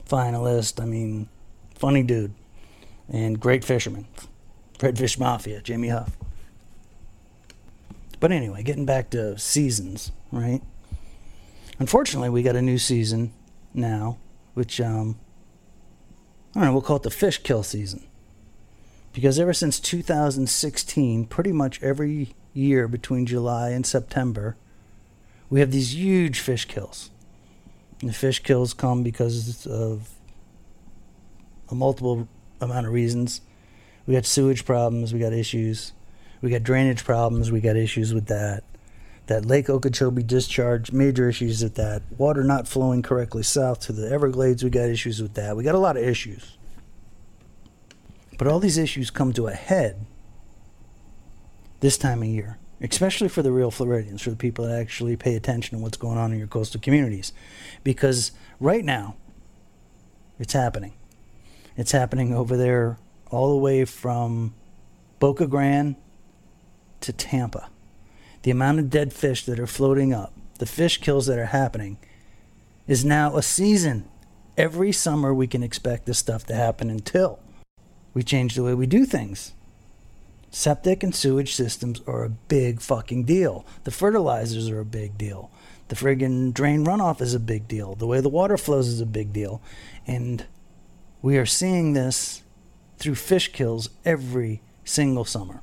finalist. 0.07 0.79
I 0.79 0.85
mean, 0.85 1.29
funny 1.73 2.03
dude 2.03 2.35
and 3.11 3.39
great 3.39 3.63
fisherman. 3.65 4.07
Redfish 4.79 5.19
Mafia, 5.19 5.61
Jamie 5.61 5.89
Huff. 5.89 6.15
But 8.19 8.31
anyway, 8.31 8.63
getting 8.63 8.85
back 8.85 9.09
to 9.11 9.37
seasons, 9.37 10.11
right? 10.31 10.61
Unfortunately, 11.79 12.29
we 12.29 12.43
got 12.43 12.55
a 12.55 12.61
new 12.61 12.77
season 12.77 13.33
now, 13.73 14.17
which 14.53 14.81
um, 14.81 15.17
I 16.53 16.59
don't 16.59 16.65
know. 16.65 16.73
We'll 16.73 16.81
call 16.81 16.97
it 16.97 17.03
the 17.03 17.09
fish 17.09 17.37
kill 17.37 17.63
season, 17.63 18.05
because 19.13 19.39
ever 19.39 19.53
since 19.53 19.79
2016, 19.79 21.25
pretty 21.27 21.51
much 21.53 21.81
every 21.81 22.33
year 22.53 22.87
between 22.87 23.25
July 23.25 23.69
and 23.69 23.85
September, 23.85 24.57
we 25.49 25.61
have 25.61 25.71
these 25.71 25.95
huge 25.95 26.39
fish 26.39 26.65
kills. 26.65 27.11
And 28.01 28.09
the 28.09 28.13
fish 28.13 28.41
kills 28.43 28.73
come 28.73 29.03
because 29.03 29.65
of 29.65 30.09
a 31.69 31.75
multiple 31.75 32.27
amount 32.59 32.87
of 32.87 32.93
reasons. 32.93 33.41
We 34.05 34.15
got 34.15 34.25
sewage 34.25 34.65
problems, 34.65 35.13
we 35.13 35.19
got 35.19 35.33
issues. 35.33 35.93
We 36.41 36.49
got 36.49 36.63
drainage 36.63 37.03
problems, 37.03 37.51
we 37.51 37.61
got 37.61 37.75
issues 37.75 38.13
with 38.13 38.27
that. 38.27 38.63
That 39.27 39.45
Lake 39.45 39.69
Okeechobee 39.69 40.23
discharge, 40.23 40.91
major 40.91 41.29
issues 41.29 41.61
with 41.61 41.75
that. 41.75 42.01
Water 42.17 42.43
not 42.43 42.67
flowing 42.67 43.03
correctly 43.03 43.43
south 43.43 43.79
to 43.81 43.93
the 43.93 44.09
Everglades, 44.09 44.63
we 44.63 44.69
got 44.69 44.89
issues 44.89 45.21
with 45.21 45.35
that. 45.35 45.55
We 45.55 45.63
got 45.63 45.75
a 45.75 45.79
lot 45.79 45.97
of 45.97 46.03
issues. 46.03 46.57
But 48.37 48.47
all 48.47 48.59
these 48.59 48.77
issues 48.77 49.11
come 49.11 49.33
to 49.33 49.47
a 49.47 49.53
head 49.53 50.05
this 51.81 51.97
time 51.97 52.23
of 52.23 52.29
year, 52.29 52.57
especially 52.81 53.27
for 53.27 53.41
the 53.41 53.51
real 53.51 53.69
Floridians, 53.69 54.21
for 54.21 54.29
the 54.29 54.35
people 54.35 54.65
that 54.65 54.79
actually 54.79 55.15
pay 55.15 55.35
attention 55.35 55.77
to 55.77 55.83
what's 55.83 55.97
going 55.97 56.17
on 56.17 56.31
in 56.31 56.39
your 56.39 56.47
coastal 56.47 56.81
communities. 56.81 57.33
Because 57.83 58.31
right 58.59 58.83
now, 58.83 59.15
it's 60.39 60.53
happening. 60.53 60.93
It's 61.75 61.91
happening 61.91 62.33
over 62.33 62.57
there 62.57 62.97
all 63.29 63.51
the 63.51 63.57
way 63.57 63.85
from 63.85 64.55
Boca 65.19 65.45
Grande 65.45 65.95
to 67.01 67.13
Tampa. 67.13 67.69
The 68.43 68.51
amount 68.51 68.79
of 68.79 68.89
dead 68.89 69.13
fish 69.13 69.45
that 69.45 69.59
are 69.59 69.67
floating 69.67 70.13
up, 70.13 70.33
the 70.59 70.65
fish 70.65 70.99
kills 70.99 71.25
that 71.27 71.39
are 71.39 71.47
happening, 71.47 71.97
is 72.87 73.05
now 73.05 73.35
a 73.35 73.43
season. 73.43 74.05
Every 74.57 74.91
summer 74.91 75.33
we 75.33 75.47
can 75.47 75.63
expect 75.63 76.05
this 76.05 76.17
stuff 76.17 76.45
to 76.47 76.55
happen 76.55 76.89
until 76.89 77.39
we 78.13 78.23
change 78.23 78.55
the 78.55 78.63
way 78.63 78.73
we 78.73 78.87
do 78.87 79.05
things. 79.05 79.53
Septic 80.51 81.03
and 81.03 81.13
sewage 81.13 81.53
systems 81.53 82.01
are 82.07 82.23
a 82.23 82.29
big 82.29 82.81
fucking 82.81 83.25
deal. 83.25 83.65
The 83.83 83.91
fertilizers 83.91 84.69
are 84.69 84.79
a 84.79 84.85
big 84.85 85.17
deal. 85.17 85.51
The 85.89 85.95
friggin' 85.95 86.53
drain 86.53 86.85
runoff 86.85 87.21
is 87.21 87.33
a 87.33 87.39
big 87.39 87.67
deal. 87.67 87.95
The 87.95 88.07
way 88.07 88.19
the 88.19 88.29
water 88.29 88.57
flows 88.57 88.87
is 88.87 89.01
a 89.01 89.05
big 89.05 89.31
deal. 89.31 89.61
And 90.07 90.45
we 91.21 91.37
are 91.37 91.45
seeing 91.45 91.93
this 91.93 92.41
through 92.97 93.15
fish 93.15 93.51
kills 93.51 93.89
every 94.05 94.61
single 94.83 95.25
summer. 95.25 95.61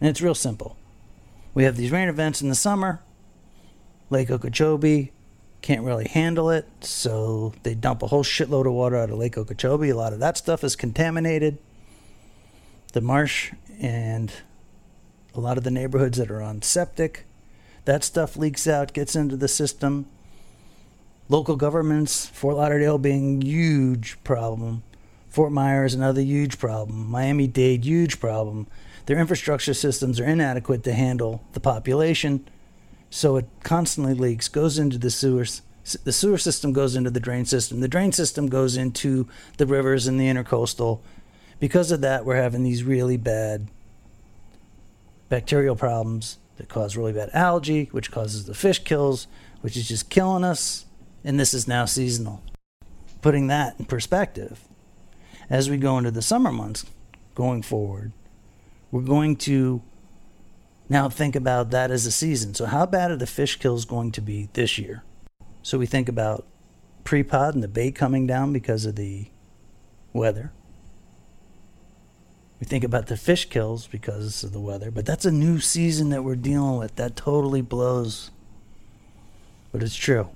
And 0.00 0.08
it's 0.08 0.20
real 0.20 0.34
simple. 0.34 0.76
We 1.54 1.64
have 1.64 1.76
these 1.76 1.90
rain 1.90 2.08
events 2.08 2.40
in 2.40 2.48
the 2.48 2.54
summer. 2.54 3.00
Lake 4.10 4.30
Okeechobee 4.30 5.12
can't 5.60 5.82
really 5.82 6.06
handle 6.06 6.50
it, 6.50 6.66
so 6.80 7.52
they 7.62 7.74
dump 7.74 8.02
a 8.02 8.06
whole 8.06 8.24
shitload 8.24 8.66
of 8.66 8.72
water 8.72 8.96
out 8.96 9.10
of 9.10 9.18
Lake 9.18 9.36
Okeechobee. 9.36 9.90
A 9.90 9.96
lot 9.96 10.12
of 10.12 10.20
that 10.20 10.36
stuff 10.36 10.62
is 10.62 10.76
contaminated. 10.76 11.58
The 12.92 13.00
marsh 13.00 13.52
and 13.80 14.32
a 15.34 15.40
lot 15.40 15.58
of 15.58 15.64
the 15.64 15.70
neighborhoods 15.70 16.18
that 16.18 16.30
are 16.30 16.42
on 16.42 16.62
septic, 16.62 17.24
that 17.84 18.04
stuff 18.04 18.36
leaks 18.36 18.66
out, 18.66 18.92
gets 18.92 19.16
into 19.16 19.36
the 19.36 19.48
system. 19.48 20.06
Local 21.28 21.56
governments, 21.56 22.26
Fort 22.26 22.56
Lauderdale 22.56 22.98
being 22.98 23.42
huge 23.42 24.22
problem. 24.24 24.82
Fort 25.28 25.52
Myers 25.52 25.92
another 25.92 26.22
huge 26.22 26.58
problem. 26.58 27.06
Miami 27.06 27.46
Dade 27.46 27.84
huge 27.84 28.18
problem. 28.20 28.66
Their 29.08 29.18
infrastructure 29.18 29.72
systems 29.72 30.20
are 30.20 30.26
inadequate 30.26 30.84
to 30.84 30.92
handle 30.92 31.42
the 31.54 31.60
population, 31.60 32.46
so 33.08 33.38
it 33.38 33.46
constantly 33.64 34.12
leaks, 34.12 34.48
goes 34.48 34.78
into 34.78 34.98
the 34.98 35.10
sewers. 35.10 35.62
The 36.04 36.12
sewer 36.12 36.36
system 36.36 36.74
goes 36.74 36.94
into 36.94 37.08
the 37.08 37.18
drain 37.18 37.46
system. 37.46 37.80
The 37.80 37.88
drain 37.88 38.12
system 38.12 38.50
goes 38.50 38.76
into 38.76 39.26
the 39.56 39.64
rivers 39.64 40.06
and 40.06 40.20
the 40.20 40.26
intercoastal. 40.26 41.00
Because 41.58 41.90
of 41.90 42.02
that, 42.02 42.26
we're 42.26 42.36
having 42.36 42.64
these 42.64 42.84
really 42.84 43.16
bad 43.16 43.68
bacterial 45.30 45.74
problems 45.74 46.36
that 46.58 46.68
cause 46.68 46.94
really 46.94 47.14
bad 47.14 47.30
algae, 47.32 47.88
which 47.92 48.10
causes 48.10 48.44
the 48.44 48.52
fish 48.52 48.84
kills, 48.84 49.26
which 49.62 49.74
is 49.74 49.88
just 49.88 50.10
killing 50.10 50.44
us. 50.44 50.84
And 51.24 51.40
this 51.40 51.54
is 51.54 51.66
now 51.66 51.86
seasonal. 51.86 52.42
Putting 53.22 53.46
that 53.46 53.74
in 53.78 53.86
perspective, 53.86 54.68
as 55.48 55.70
we 55.70 55.78
go 55.78 55.96
into 55.96 56.10
the 56.10 56.20
summer 56.20 56.52
months 56.52 56.84
going 57.34 57.62
forward, 57.62 58.12
we're 58.90 59.02
going 59.02 59.36
to 59.36 59.82
now 60.88 61.08
think 61.08 61.36
about 61.36 61.70
that 61.70 61.90
as 61.90 62.06
a 62.06 62.10
season. 62.10 62.54
So, 62.54 62.66
how 62.66 62.86
bad 62.86 63.10
are 63.10 63.16
the 63.16 63.26
fish 63.26 63.56
kills 63.58 63.84
going 63.84 64.12
to 64.12 64.20
be 64.20 64.48
this 64.54 64.78
year? 64.78 65.02
So, 65.62 65.78
we 65.78 65.86
think 65.86 66.08
about 66.08 66.46
pre 67.04 67.22
pod 67.22 67.54
and 67.54 67.62
the 67.62 67.68
bait 67.68 67.94
coming 67.94 68.26
down 68.26 68.52
because 68.52 68.86
of 68.86 68.96
the 68.96 69.26
weather. 70.12 70.52
We 72.60 72.66
think 72.66 72.82
about 72.82 73.06
the 73.06 73.16
fish 73.16 73.48
kills 73.48 73.86
because 73.86 74.42
of 74.42 74.52
the 74.52 74.60
weather, 74.60 74.90
but 74.90 75.06
that's 75.06 75.24
a 75.24 75.30
new 75.30 75.60
season 75.60 76.08
that 76.10 76.24
we're 76.24 76.34
dealing 76.34 76.76
with. 76.78 76.96
That 76.96 77.14
totally 77.14 77.60
blows. 77.60 78.30
But 79.70 79.82
it's 79.82 79.94
true. 79.94 80.28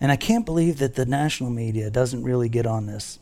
And 0.00 0.10
I 0.10 0.16
can't 0.16 0.44
believe 0.44 0.78
that 0.78 0.96
the 0.96 1.06
national 1.06 1.50
media 1.50 1.88
doesn't 1.88 2.24
really 2.24 2.48
get 2.48 2.66
on 2.66 2.86
this. 2.86 3.18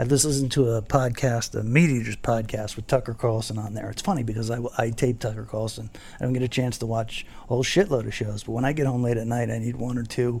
I 0.00 0.04
just 0.04 0.24
listened 0.24 0.52
to 0.52 0.70
a 0.70 0.80
podcast, 0.80 1.58
a 1.58 1.64
Meat 1.64 1.90
Eaters 1.90 2.14
podcast 2.14 2.76
with 2.76 2.86
Tucker 2.86 3.14
Carlson 3.14 3.58
on 3.58 3.74
there. 3.74 3.90
It's 3.90 4.00
funny 4.00 4.22
because 4.22 4.48
I, 4.48 4.60
I 4.78 4.90
tape 4.90 5.18
Tucker 5.18 5.42
Carlson. 5.42 5.90
I 6.20 6.22
don't 6.22 6.32
get 6.32 6.42
a 6.42 6.48
chance 6.48 6.78
to 6.78 6.86
watch 6.86 7.26
a 7.42 7.46
whole 7.48 7.64
shitload 7.64 8.06
of 8.06 8.14
shows, 8.14 8.44
but 8.44 8.52
when 8.52 8.64
I 8.64 8.72
get 8.72 8.86
home 8.86 9.02
late 9.02 9.16
at 9.16 9.26
night, 9.26 9.50
I 9.50 9.58
need 9.58 9.74
one 9.74 9.98
or 9.98 10.04
two. 10.04 10.40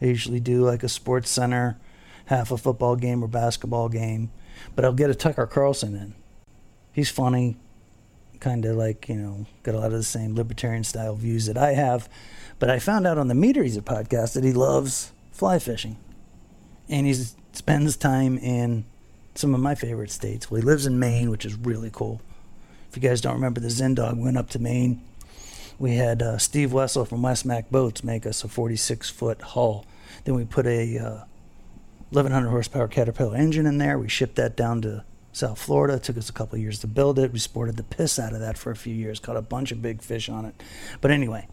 I 0.00 0.06
usually 0.06 0.40
do 0.40 0.64
like 0.64 0.82
a 0.82 0.88
sports 0.88 1.30
center, 1.30 1.78
half 2.24 2.50
a 2.50 2.56
football 2.56 2.96
game 2.96 3.22
or 3.22 3.28
basketball 3.28 3.88
game, 3.88 4.32
but 4.74 4.84
I'll 4.84 4.92
get 4.92 5.10
a 5.10 5.14
Tucker 5.14 5.46
Carlson 5.46 5.94
in. 5.94 6.14
He's 6.90 7.08
funny, 7.08 7.58
kind 8.40 8.64
of 8.64 8.74
like, 8.74 9.08
you 9.08 9.14
know, 9.14 9.46
got 9.62 9.76
a 9.76 9.78
lot 9.78 9.86
of 9.86 9.92
the 9.92 10.02
same 10.02 10.34
libertarian 10.34 10.82
style 10.82 11.14
views 11.14 11.46
that 11.46 11.56
I 11.56 11.74
have. 11.74 12.08
But 12.58 12.68
I 12.68 12.80
found 12.80 13.06
out 13.06 13.16
on 13.16 13.28
the 13.28 13.34
Meat 13.36 13.56
Eater 13.56 13.80
podcast 13.80 14.32
that 14.32 14.42
he 14.42 14.52
loves 14.52 15.12
fly 15.30 15.60
fishing. 15.60 15.98
And 16.88 17.06
he's 17.06 17.36
spends 17.52 17.96
time 17.96 18.38
in 18.38 18.84
some 19.34 19.54
of 19.54 19.60
my 19.60 19.74
favorite 19.74 20.10
states. 20.10 20.50
Well, 20.50 20.60
he 20.60 20.66
lives 20.66 20.86
in 20.86 20.98
Maine, 20.98 21.30
which 21.30 21.44
is 21.44 21.54
really 21.54 21.90
cool. 21.92 22.20
If 22.90 22.96
you 22.96 23.08
guys 23.08 23.20
don't 23.20 23.34
remember, 23.34 23.60
the 23.60 23.70
Zen 23.70 23.94
Dog 23.94 24.18
went 24.18 24.36
up 24.36 24.50
to 24.50 24.58
Maine. 24.58 25.02
We 25.78 25.96
had 25.96 26.22
uh, 26.22 26.38
Steve 26.38 26.72
Wessel 26.72 27.04
from 27.04 27.22
Wesmac 27.22 27.70
Boats 27.70 28.04
make 28.04 28.26
us 28.26 28.44
a 28.44 28.48
46 28.48 29.10
foot 29.10 29.40
hull. 29.40 29.86
Then 30.24 30.34
we 30.34 30.44
put 30.44 30.66
a 30.66 30.98
uh, 30.98 31.24
1100 32.10 32.50
horsepower 32.50 32.88
Caterpillar 32.88 33.36
engine 33.36 33.66
in 33.66 33.78
there. 33.78 33.98
We 33.98 34.08
shipped 34.08 34.36
that 34.36 34.54
down 34.54 34.82
to 34.82 35.04
South 35.32 35.58
Florida. 35.58 35.94
It 35.94 36.02
took 36.02 36.18
us 36.18 36.28
a 36.28 36.32
couple 36.32 36.58
years 36.58 36.78
to 36.80 36.86
build 36.86 37.18
it. 37.18 37.32
We 37.32 37.38
sported 37.38 37.76
the 37.76 37.82
piss 37.82 38.18
out 38.18 38.34
of 38.34 38.40
that 38.40 38.58
for 38.58 38.70
a 38.70 38.76
few 38.76 38.94
years. 38.94 39.18
Caught 39.18 39.38
a 39.38 39.42
bunch 39.42 39.72
of 39.72 39.80
big 39.80 40.02
fish 40.02 40.28
on 40.28 40.44
it. 40.44 40.62
But 41.00 41.10
anyway, 41.10 41.48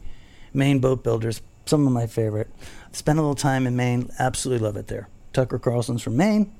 Maine 0.53 0.79
boat 0.79 1.03
builders, 1.03 1.41
some 1.65 1.87
of 1.87 1.93
my 1.93 2.05
favorite. 2.05 2.49
Spent 2.91 3.17
a 3.17 3.21
little 3.21 3.35
time 3.35 3.65
in 3.65 3.77
Maine. 3.77 4.11
Absolutely 4.19 4.65
love 4.65 4.75
it 4.75 4.87
there. 4.87 5.07
Tucker 5.39 5.57
Carlson's 5.57 6.01
from 6.01 6.17
Maine. 6.17 6.51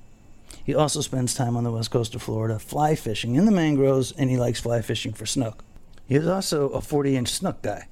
He 0.64 0.74
also 0.74 1.02
spends 1.02 1.34
time 1.34 1.58
on 1.58 1.66
the 1.66 1.72
west 1.72 1.92
coast 1.92 2.16
of 2.16 2.22
Florida 2.22 2.58
fly 2.60 2.96
fishing 2.96 3.36
in 3.36 3.44
the 3.44 3.52
mangroves, 3.52 4.14
and 4.14 4.30
he 4.30 4.38
likes 4.38 4.62
fly 4.62 4.82
fishing 4.82 5.12
for 5.12 5.26
snook. 5.26 5.66
He 6.08 6.16
is 6.16 6.26
also 6.26 6.70
a 6.70 6.80
40 6.80 7.18
inch 7.18 7.28
snook 7.28 7.62
guy. 7.62 7.90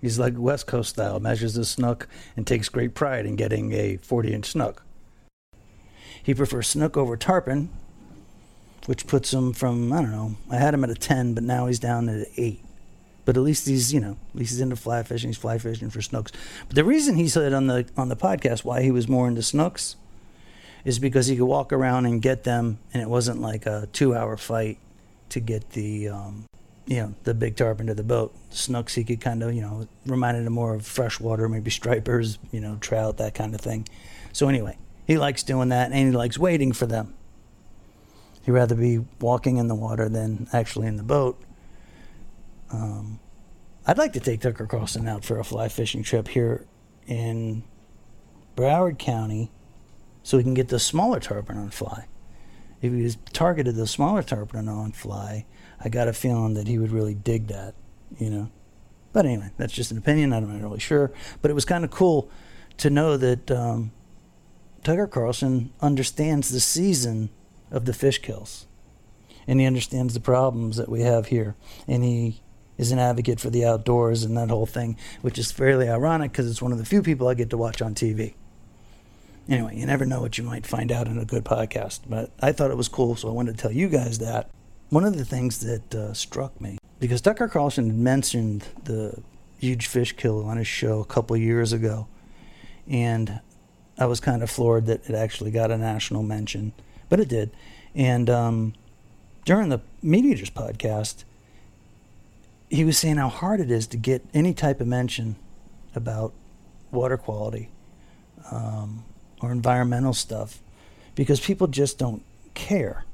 He's 0.00 0.18
like 0.18 0.34
West 0.36 0.66
Coast 0.66 0.90
style, 0.90 1.20
measures 1.20 1.54
his 1.54 1.68
snook, 1.68 2.08
and 2.36 2.44
takes 2.44 2.68
great 2.68 2.92
pride 2.92 3.24
in 3.24 3.36
getting 3.36 3.72
a 3.72 3.98
40 3.98 4.34
inch 4.34 4.46
snook. 4.46 4.82
He 6.20 6.34
prefers 6.34 6.66
snook 6.66 6.96
over 6.96 7.16
tarpon, 7.16 7.68
which 8.86 9.06
puts 9.06 9.32
him 9.32 9.52
from, 9.52 9.92
I 9.92 10.02
don't 10.02 10.10
know, 10.10 10.34
I 10.50 10.56
had 10.56 10.74
him 10.74 10.82
at 10.82 10.90
a 10.90 10.96
10, 10.96 11.34
but 11.34 11.44
now 11.44 11.68
he's 11.68 11.78
down 11.78 12.08
at 12.08 12.16
an 12.16 12.26
8. 12.36 12.64
But 13.24 13.36
at 13.36 13.44
least 13.44 13.68
he's, 13.68 13.94
you 13.94 14.00
know, 14.00 14.16
at 14.30 14.34
least 14.34 14.50
he's 14.50 14.60
into 14.60 14.74
fly 14.74 15.04
fishing. 15.04 15.28
He's 15.28 15.38
fly 15.38 15.58
fishing 15.58 15.90
for 15.90 16.02
snooks. 16.02 16.32
But 16.66 16.74
the 16.74 16.82
reason 16.82 17.14
he 17.14 17.28
said 17.28 17.52
on 17.52 17.68
the 17.68 17.86
on 17.96 18.08
the 18.08 18.16
podcast 18.16 18.64
why 18.64 18.82
he 18.82 18.90
was 18.90 19.06
more 19.06 19.28
into 19.28 19.42
snooks 19.42 19.94
is 20.86 21.00
because 21.00 21.26
he 21.26 21.36
could 21.36 21.46
walk 21.46 21.72
around 21.72 22.06
and 22.06 22.22
get 22.22 22.44
them, 22.44 22.78
and 22.94 23.02
it 23.02 23.08
wasn't 23.08 23.40
like 23.40 23.66
a 23.66 23.88
two-hour 23.92 24.36
fight 24.36 24.78
to 25.30 25.40
get 25.40 25.70
the, 25.70 26.08
um, 26.08 26.44
you 26.86 26.98
know, 26.98 27.12
the 27.24 27.34
big 27.34 27.56
tarpon 27.56 27.88
to 27.88 27.94
the 27.94 28.04
boat. 28.04 28.32
Snooks, 28.50 28.94
he 28.94 29.02
could 29.02 29.20
kind 29.20 29.42
of, 29.42 29.52
you 29.52 29.62
know, 29.62 29.88
reminded 30.06 30.46
him 30.46 30.52
more 30.52 30.76
of 30.76 30.86
freshwater, 30.86 31.48
maybe 31.48 31.72
stripers, 31.72 32.38
you 32.52 32.60
know, 32.60 32.78
trout, 32.80 33.16
that 33.16 33.34
kind 33.34 33.52
of 33.52 33.60
thing. 33.60 33.88
So 34.32 34.48
anyway, 34.48 34.78
he 35.08 35.18
likes 35.18 35.42
doing 35.42 35.70
that, 35.70 35.90
and 35.90 35.94
he 35.94 36.12
likes 36.12 36.38
waiting 36.38 36.70
for 36.70 36.86
them. 36.86 37.14
He'd 38.44 38.52
rather 38.52 38.76
be 38.76 39.04
walking 39.20 39.56
in 39.56 39.66
the 39.66 39.74
water 39.74 40.08
than 40.08 40.46
actually 40.52 40.86
in 40.86 40.98
the 40.98 41.02
boat. 41.02 41.42
Um, 42.70 43.18
I'd 43.84 43.98
like 43.98 44.12
to 44.12 44.20
take 44.20 44.40
Tucker 44.40 44.66
Carlson 44.66 45.08
out 45.08 45.24
for 45.24 45.40
a 45.40 45.44
fly 45.44 45.66
fishing 45.66 46.04
trip 46.04 46.28
here 46.28 46.64
in 47.08 47.64
Broward 48.54 49.00
County 49.00 49.50
so 50.26 50.36
we 50.36 50.42
can 50.42 50.54
get 50.54 50.66
the 50.66 50.80
smaller 50.80 51.20
tarpon 51.20 51.56
on 51.56 51.70
fly. 51.70 52.08
If 52.82 52.92
he 52.92 53.00
was 53.00 53.16
targeted 53.32 53.76
the 53.76 53.86
smaller 53.86 54.24
tarpon 54.24 54.68
on 54.68 54.90
fly, 54.90 55.46
I 55.78 55.88
got 55.88 56.08
a 56.08 56.12
feeling 56.12 56.54
that 56.54 56.66
he 56.66 56.78
would 56.78 56.90
really 56.90 57.14
dig 57.14 57.46
that, 57.46 57.76
you 58.18 58.30
know. 58.30 58.50
But 59.12 59.24
anyway, 59.24 59.52
that's 59.56 59.72
just 59.72 59.92
an 59.92 59.98
opinion. 59.98 60.32
I'm 60.32 60.52
not 60.52 60.60
really 60.60 60.80
sure. 60.80 61.12
But 61.42 61.52
it 61.52 61.54
was 61.54 61.64
kind 61.64 61.84
of 61.84 61.92
cool 61.92 62.28
to 62.78 62.90
know 62.90 63.16
that 63.16 63.52
um, 63.52 63.92
Tucker 64.82 65.06
Carlson 65.06 65.72
understands 65.80 66.50
the 66.50 66.58
season 66.58 67.30
of 67.70 67.84
the 67.84 67.94
fish 67.94 68.20
kills. 68.20 68.66
And 69.46 69.60
he 69.60 69.66
understands 69.66 70.12
the 70.12 70.18
problems 70.18 70.76
that 70.76 70.88
we 70.88 71.02
have 71.02 71.26
here. 71.26 71.54
And 71.86 72.02
he 72.02 72.42
is 72.78 72.90
an 72.90 72.98
advocate 72.98 73.38
for 73.38 73.50
the 73.50 73.64
outdoors 73.64 74.24
and 74.24 74.36
that 74.36 74.50
whole 74.50 74.66
thing, 74.66 74.98
which 75.22 75.38
is 75.38 75.52
fairly 75.52 75.88
ironic 75.88 76.32
because 76.32 76.50
it's 76.50 76.60
one 76.60 76.72
of 76.72 76.78
the 76.78 76.84
few 76.84 77.00
people 77.00 77.28
I 77.28 77.34
get 77.34 77.50
to 77.50 77.56
watch 77.56 77.80
on 77.80 77.94
TV. 77.94 78.34
Anyway, 79.48 79.76
you 79.76 79.86
never 79.86 80.04
know 80.04 80.20
what 80.20 80.38
you 80.38 80.44
might 80.44 80.66
find 80.66 80.90
out 80.90 81.06
in 81.06 81.18
a 81.18 81.24
good 81.24 81.44
podcast, 81.44 82.00
but 82.08 82.32
I 82.40 82.52
thought 82.52 82.70
it 82.70 82.76
was 82.76 82.88
cool, 82.88 83.14
so 83.14 83.28
I 83.28 83.32
wanted 83.32 83.56
to 83.56 83.62
tell 83.62 83.72
you 83.72 83.88
guys 83.88 84.18
that. 84.18 84.50
One 84.88 85.04
of 85.04 85.16
the 85.16 85.24
things 85.24 85.60
that 85.60 85.94
uh, 85.94 86.12
struck 86.14 86.60
me, 86.60 86.78
because 86.98 87.20
Tucker 87.20 87.48
Carlson 87.48 88.02
mentioned 88.02 88.64
the 88.84 89.22
huge 89.58 89.86
fish 89.86 90.14
kill 90.14 90.44
on 90.44 90.56
his 90.56 90.66
show 90.66 91.00
a 91.00 91.04
couple 91.04 91.36
years 91.36 91.72
ago, 91.72 92.08
and 92.88 93.40
I 93.98 94.06
was 94.06 94.20
kind 94.20 94.42
of 94.42 94.50
floored 94.50 94.86
that 94.86 95.08
it 95.08 95.14
actually 95.14 95.50
got 95.50 95.70
a 95.70 95.78
national 95.78 96.22
mention, 96.22 96.72
but 97.08 97.20
it 97.20 97.28
did. 97.28 97.50
And 97.94 98.28
um, 98.28 98.74
during 99.44 99.68
the 99.68 99.80
MeatEaters 100.04 100.52
podcast, 100.52 101.24
he 102.68 102.84
was 102.84 102.98
saying 102.98 103.16
how 103.16 103.28
hard 103.28 103.60
it 103.60 103.70
is 103.70 103.86
to 103.88 103.96
get 103.96 104.24
any 104.34 104.52
type 104.52 104.80
of 104.80 104.86
mention 104.86 105.36
about 105.94 106.32
water 106.90 107.16
quality 107.16 107.70
um, 108.50 109.04
or 109.46 109.52
environmental 109.52 110.12
stuff 110.12 110.60
because 111.14 111.40
people 111.40 111.66
just 111.66 111.98
don't 111.98 112.22
care. 112.54 113.04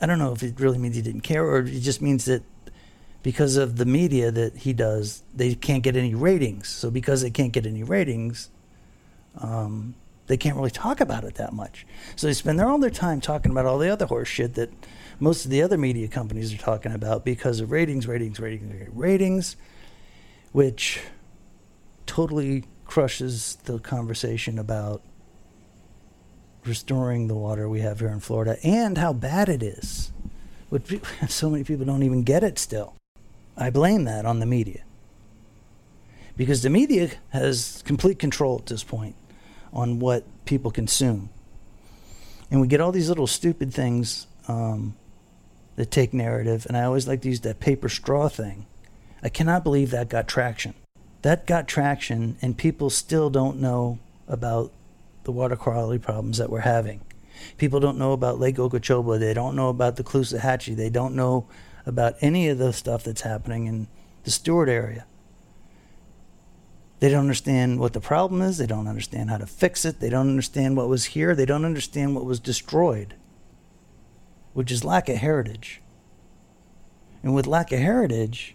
I 0.00 0.06
don't 0.06 0.18
know 0.18 0.32
if 0.32 0.42
it 0.42 0.58
really 0.58 0.78
means 0.78 0.96
he 0.96 1.02
didn't 1.02 1.22
care 1.22 1.44
or 1.44 1.60
it 1.60 1.80
just 1.80 2.00
means 2.00 2.24
that 2.24 2.42
because 3.22 3.56
of 3.56 3.76
the 3.76 3.84
media 3.84 4.30
that 4.30 4.56
he 4.56 4.72
does, 4.72 5.22
they 5.34 5.54
can't 5.54 5.82
get 5.82 5.96
any 5.96 6.14
ratings. 6.14 6.68
So 6.68 6.90
because 6.90 7.20
they 7.22 7.30
can't 7.30 7.52
get 7.52 7.66
any 7.66 7.82
ratings, 7.82 8.48
um, 9.38 9.94
they 10.26 10.36
can't 10.36 10.56
really 10.56 10.70
talk 10.70 11.00
about 11.00 11.24
it 11.24 11.34
that 11.34 11.52
much. 11.52 11.86
So 12.16 12.26
they 12.26 12.32
spend 12.32 12.58
their, 12.58 12.68
all 12.68 12.78
their 12.78 12.88
time 12.88 13.20
talking 13.20 13.52
about 13.52 13.66
all 13.66 13.78
the 13.78 13.90
other 13.90 14.06
horse 14.06 14.28
shit 14.28 14.54
that 14.54 14.70
most 15.18 15.44
of 15.44 15.50
the 15.50 15.60
other 15.60 15.76
media 15.76 16.08
companies 16.08 16.54
are 16.54 16.58
talking 16.58 16.92
about 16.92 17.24
because 17.24 17.60
of 17.60 17.70
ratings, 17.70 18.06
ratings, 18.06 18.40
ratings, 18.40 18.88
ratings, 18.94 19.56
which 20.52 21.02
totally 22.06 22.64
crushes 22.86 23.56
the 23.64 23.78
conversation 23.78 24.58
about 24.58 25.02
restoring 26.64 27.26
the 27.28 27.34
water 27.34 27.68
we 27.68 27.80
have 27.80 28.00
here 28.00 28.08
in 28.08 28.20
Florida 28.20 28.56
and 28.62 28.98
how 28.98 29.12
bad 29.12 29.48
it 29.48 29.62
is. 29.62 30.12
Which 30.68 31.00
so 31.28 31.50
many 31.50 31.64
people 31.64 31.86
don't 31.86 32.02
even 32.02 32.22
get 32.22 32.44
it 32.44 32.58
still. 32.58 32.94
I 33.56 33.70
blame 33.70 34.04
that 34.04 34.24
on 34.26 34.40
the 34.40 34.46
media. 34.46 34.82
Because 36.36 36.62
the 36.62 36.70
media 36.70 37.10
has 37.30 37.82
complete 37.84 38.18
control 38.18 38.58
at 38.58 38.66
this 38.66 38.82
point 38.82 39.14
on 39.72 39.98
what 39.98 40.24
people 40.46 40.70
consume. 40.70 41.28
And 42.50 42.60
we 42.60 42.68
get 42.68 42.80
all 42.80 42.92
these 42.92 43.08
little 43.08 43.26
stupid 43.26 43.72
things 43.72 44.26
um, 44.48 44.96
that 45.76 45.90
take 45.90 46.12
narrative, 46.12 46.66
and 46.66 46.76
I 46.76 46.84
always 46.84 47.06
like 47.06 47.22
to 47.22 47.28
use 47.28 47.40
that 47.40 47.60
paper 47.60 47.88
straw 47.88 48.28
thing. 48.28 48.66
I 49.22 49.28
cannot 49.28 49.62
believe 49.62 49.90
that 49.90 50.08
got 50.08 50.26
traction. 50.26 50.74
That 51.22 51.46
got 51.46 51.68
traction, 51.68 52.36
and 52.40 52.56
people 52.56 52.90
still 52.90 53.30
don't 53.30 53.60
know 53.60 53.98
about 54.26 54.72
the 55.24 55.32
water 55.32 55.56
quality 55.56 55.98
problems 55.98 56.38
that 56.38 56.50
we're 56.50 56.60
having. 56.60 57.00
People 57.56 57.80
don't 57.80 57.98
know 57.98 58.12
about 58.12 58.38
Lake 58.38 58.58
Okeechobee. 58.58 59.18
They 59.18 59.34
don't 59.34 59.56
know 59.56 59.68
about 59.68 59.96
the 59.96 60.04
Caloosahatchee. 60.04 60.76
They 60.76 60.90
don't 60.90 61.14
know 61.14 61.46
about 61.86 62.16
any 62.20 62.48
of 62.48 62.58
the 62.58 62.72
stuff 62.72 63.04
that's 63.04 63.22
happening 63.22 63.66
in 63.66 63.88
the 64.24 64.30
Stuart 64.30 64.68
area. 64.68 65.06
They 66.98 67.08
don't 67.08 67.20
understand 67.20 67.80
what 67.80 67.94
the 67.94 68.00
problem 68.00 68.42
is. 68.42 68.58
They 68.58 68.66
don't 68.66 68.86
understand 68.86 69.30
how 69.30 69.38
to 69.38 69.46
fix 69.46 69.86
it. 69.86 70.00
They 70.00 70.10
don't 70.10 70.28
understand 70.28 70.76
what 70.76 70.88
was 70.88 71.06
here. 71.06 71.34
They 71.34 71.46
don't 71.46 71.64
understand 71.64 72.14
what 72.14 72.26
was 72.26 72.38
destroyed 72.38 73.14
which 74.52 74.72
is 74.72 74.84
lack 74.84 75.08
of 75.08 75.16
heritage. 75.16 75.80
And 77.22 77.34
with 77.34 77.46
lack 77.46 77.72
of 77.72 77.78
heritage, 77.78 78.54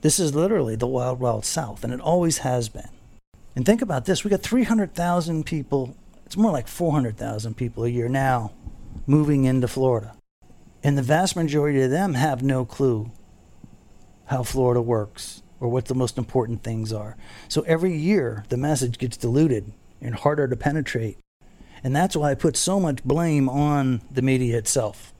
this 0.00 0.18
is 0.18 0.34
literally 0.34 0.76
the 0.76 0.86
wild, 0.86 1.20
wild 1.20 1.44
south, 1.44 1.84
and 1.84 1.92
it 1.92 2.00
always 2.00 2.38
has 2.38 2.68
been. 2.68 2.88
And 3.56 3.66
think 3.66 3.82
about 3.82 4.04
this 4.04 4.22
we 4.22 4.30
got 4.30 4.42
300,000 4.42 5.44
people, 5.44 5.96
it's 6.24 6.36
more 6.36 6.52
like 6.52 6.68
400,000 6.68 7.56
people 7.56 7.84
a 7.84 7.88
year 7.88 8.08
now 8.08 8.52
moving 9.06 9.44
into 9.44 9.66
Florida. 9.66 10.14
And 10.84 10.96
the 10.96 11.02
vast 11.02 11.34
majority 11.34 11.82
of 11.82 11.90
them 11.90 12.14
have 12.14 12.42
no 12.42 12.64
clue 12.64 13.10
how 14.26 14.44
Florida 14.44 14.80
works 14.80 15.42
or 15.58 15.68
what 15.68 15.86
the 15.86 15.94
most 15.94 16.18
important 16.18 16.62
things 16.62 16.92
are. 16.92 17.16
So 17.48 17.62
every 17.62 17.96
year, 17.96 18.44
the 18.50 18.56
message 18.56 18.98
gets 18.98 19.16
diluted 19.16 19.72
and 20.00 20.14
harder 20.14 20.46
to 20.46 20.56
penetrate 20.56 21.18
and 21.86 21.94
that's 21.94 22.16
why 22.16 22.32
I 22.32 22.34
put 22.34 22.56
so 22.56 22.80
much 22.80 23.04
blame 23.04 23.48
on 23.48 24.02
the 24.10 24.22
media 24.22 24.58
itself. 24.58 25.12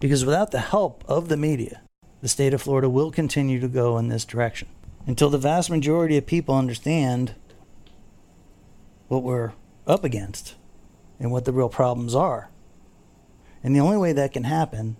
Because 0.00 0.24
without 0.24 0.50
the 0.50 0.60
help 0.60 1.04
of 1.08 1.28
the 1.28 1.36
media, 1.38 1.80
the 2.20 2.28
state 2.28 2.52
of 2.52 2.60
Florida 2.60 2.90
will 2.90 3.10
continue 3.10 3.60
to 3.60 3.68
go 3.68 3.96
in 3.96 4.08
this 4.08 4.24
direction 4.26 4.68
until 5.06 5.30
the 5.30 5.38
vast 5.38 5.70
majority 5.70 6.16
of 6.16 6.26
people 6.26 6.54
understand 6.54 7.34
what 9.08 9.22
we're 9.22 9.52
up 9.86 10.04
against 10.04 10.54
and 11.18 11.30
what 11.30 11.44
the 11.44 11.52
real 11.52 11.68
problems 11.68 12.14
are. 12.14 12.50
And 13.62 13.74
the 13.74 13.80
only 13.80 13.96
way 13.96 14.12
that 14.12 14.32
can 14.32 14.44
happen 14.44 14.96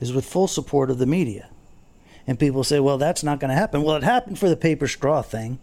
is 0.00 0.12
with 0.12 0.24
full 0.24 0.46
support 0.46 0.90
of 0.90 0.98
the 0.98 1.06
media. 1.06 1.48
And 2.26 2.38
people 2.38 2.64
say, 2.64 2.80
well, 2.80 2.98
that's 2.98 3.22
not 3.22 3.40
going 3.40 3.50
to 3.50 3.56
happen. 3.56 3.82
Well, 3.82 3.96
it 3.96 4.02
happened 4.02 4.38
for 4.38 4.48
the 4.48 4.56
paper 4.56 4.86
straw 4.86 5.22
thing. 5.22 5.58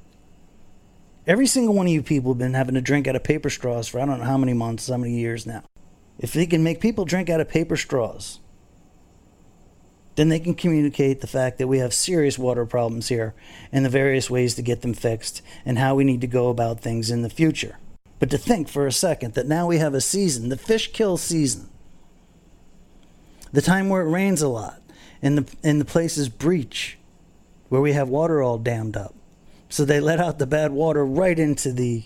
Every 1.26 1.47
single 1.47 1.74
one 1.74 1.88
of 1.88 1.93
you 1.93 2.04
people 2.04 2.34
have 2.34 2.39
been 2.39 2.54
having 2.54 2.76
to 2.76 2.82
drink 2.82 3.08
out 3.08 3.15
of 3.15 3.24
paper 3.24 3.50
straws 3.50 3.88
for 3.88 4.00
I 4.00 4.06
don't 4.06 4.19
know 4.19 4.26
how 4.26 4.38
many 4.38 4.54
months, 4.54 4.89
how 4.89 4.97
many 4.97 5.13
years 5.13 5.45
now. 5.45 5.63
If 6.19 6.34
they 6.34 6.45
can 6.45 6.63
make 6.63 6.82
people 6.82 7.06
drink 7.06 7.30
out 7.30 7.39
of 7.39 7.50
paper 7.50 7.78
straws, 7.78 8.40
then 10.15 10.30
they 10.30 10.39
can 10.39 10.56
communicate 10.56 11.21
the 11.21 11.28
fact 11.28 11.58
that 11.58 11.67
we 11.67 11.80
have 11.80 11.93
serious 11.93 12.38
water 12.38 12.65
problems 12.65 13.08
here 13.08 13.34
and 13.71 13.86
the 13.86 13.89
various 13.89 14.30
ways 14.30 14.56
to 14.56 14.62
get 14.62 14.82
them 14.82 14.93
fixed 14.93 15.41
and 15.65 15.78
how 15.78 15.95
we 15.95 16.04
need 16.04 16.21
to 16.21 16.28
go 16.28 16.50
about 16.50 16.82
things 16.82 17.10
in 17.10 17.21
the 17.21 17.30
future. 17.30 17.78
But 18.19 18.30
to 18.32 18.38
think 18.38 18.67
for 18.67 18.86
a 18.86 18.91
second 18.91 19.34
that 19.34 19.47
now 19.47 19.67
we 19.67 19.78
have 19.78 19.93
a 19.93 20.02
season, 20.02 20.50
the 20.50 20.58
fish 20.58 20.91
kill 20.91 21.17
season, 21.17 21.69
the 23.52 23.62
time 23.62 23.89
where 23.89 24.02
it 24.02 24.10
rains 24.10 24.41
a 24.41 24.47
lot 24.47 24.82
and 25.21 25.38
the, 25.38 25.56
and 25.63 25.82
the 25.82 25.86
places 25.86 26.30
breach, 26.30 26.97
where 27.69 27.82
we 27.82 27.93
have 27.93 28.10
water 28.10 28.41
all 28.41 28.58
dammed 28.58 28.97
up 28.97 29.15
so 29.71 29.86
they 29.86 30.02
let 30.02 30.19
out 30.19 30.38
the 30.38 30.45
bad 30.45 30.74
water 30.74 31.06
right 31.06 31.39
into 31.39 31.71
the 31.71 32.04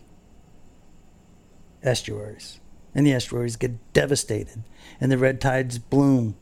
estuaries. 1.82 2.60
And 2.94 3.06
the 3.06 3.14
estuaries 3.14 3.56
get 3.56 3.92
devastated. 3.92 4.64
And 5.02 5.12
the 5.12 5.18
red 5.18 5.42
tides 5.42 5.80
bloom, 5.80 6.36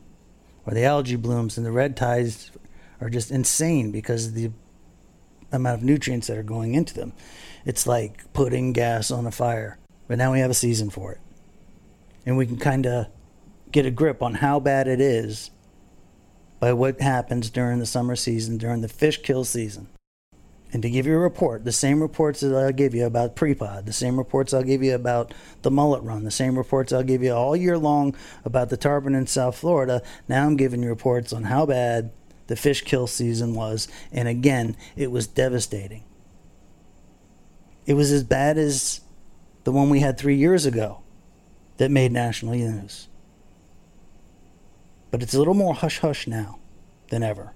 or 0.66 0.74
the 0.74 0.84
algae 0.84 1.16
blooms, 1.16 1.56
and 1.56 1.66
the 1.66 1.72
red 1.72 1.96
tides 1.96 2.50
are 3.00 3.10
just 3.10 3.30
insane 3.30 3.90
because 3.90 4.26
of 4.28 4.34
the 4.34 4.50
amount 5.52 5.78
of 5.78 5.84
nutrients 5.84 6.26
that 6.26 6.38
are 6.38 6.42
going 6.42 6.74
into 6.74 6.94
them. 6.94 7.12
It's 7.64 7.86
like 7.86 8.32
putting 8.32 8.72
gas 8.72 9.10
on 9.10 9.26
a 9.26 9.30
fire. 9.30 9.78
But 10.06 10.18
now 10.18 10.32
we 10.32 10.40
have 10.40 10.50
a 10.50 10.54
season 10.54 10.90
for 10.90 11.12
it. 11.12 11.20
And 12.26 12.36
we 12.36 12.46
can 12.46 12.58
kind 12.58 12.86
of 12.86 13.06
get 13.70 13.86
a 13.86 13.90
grip 13.90 14.22
on 14.22 14.34
how 14.34 14.60
bad 14.60 14.88
it 14.88 15.00
is 15.00 15.50
by 16.60 16.72
what 16.72 17.00
happens 17.00 17.50
during 17.50 17.78
the 17.78 17.86
summer 17.86 18.16
season, 18.16 18.58
during 18.58 18.80
the 18.80 18.88
fish 18.88 19.22
kill 19.22 19.44
season 19.44 19.88
and 20.74 20.82
to 20.82 20.90
give 20.90 21.06
you 21.06 21.14
a 21.14 21.18
report, 21.18 21.64
the 21.64 21.70
same 21.70 22.02
reports 22.02 22.40
that 22.40 22.52
I'll 22.52 22.72
give 22.72 22.96
you 22.96 23.06
about 23.06 23.36
Prepod, 23.36 23.86
the 23.86 23.92
same 23.92 24.18
reports 24.18 24.52
I'll 24.52 24.64
give 24.64 24.82
you 24.82 24.96
about 24.96 25.32
the 25.62 25.70
mullet 25.70 26.02
run, 26.02 26.24
the 26.24 26.32
same 26.32 26.58
reports 26.58 26.92
I'll 26.92 27.04
give 27.04 27.22
you 27.22 27.32
all 27.32 27.54
year 27.54 27.78
long 27.78 28.16
about 28.44 28.70
the 28.70 28.76
tarpon 28.76 29.14
in 29.14 29.28
South 29.28 29.56
Florida. 29.56 30.02
Now 30.26 30.44
I'm 30.44 30.56
giving 30.56 30.82
you 30.82 30.88
reports 30.88 31.32
on 31.32 31.44
how 31.44 31.64
bad 31.64 32.10
the 32.48 32.56
fish 32.56 32.82
kill 32.82 33.06
season 33.06 33.54
was. 33.54 33.86
And 34.10 34.26
again, 34.26 34.76
it 34.96 35.12
was 35.12 35.28
devastating. 35.28 36.02
It 37.86 37.94
was 37.94 38.10
as 38.10 38.24
bad 38.24 38.58
as 38.58 39.00
the 39.62 39.70
one 39.70 39.90
we 39.90 40.00
had 40.00 40.18
three 40.18 40.36
years 40.36 40.66
ago 40.66 41.02
that 41.76 41.92
made 41.92 42.10
national 42.10 42.54
news. 42.54 43.06
But 45.12 45.22
it's 45.22 45.34
a 45.34 45.38
little 45.38 45.54
more 45.54 45.74
hush 45.74 46.00
hush 46.00 46.26
now 46.26 46.58
than 47.10 47.22
ever. 47.22 47.52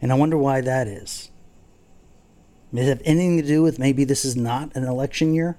And 0.00 0.10
I 0.10 0.16
wonder 0.16 0.36
why 0.36 0.60
that 0.60 0.88
is. 0.88 1.28
Does 2.74 2.86
it 2.86 2.88
have 2.88 3.02
anything 3.04 3.36
to 3.36 3.46
do 3.46 3.62
with 3.62 3.78
maybe 3.78 4.04
this 4.04 4.24
is 4.24 4.36
not 4.36 4.74
an 4.74 4.84
election 4.84 5.34
year? 5.34 5.58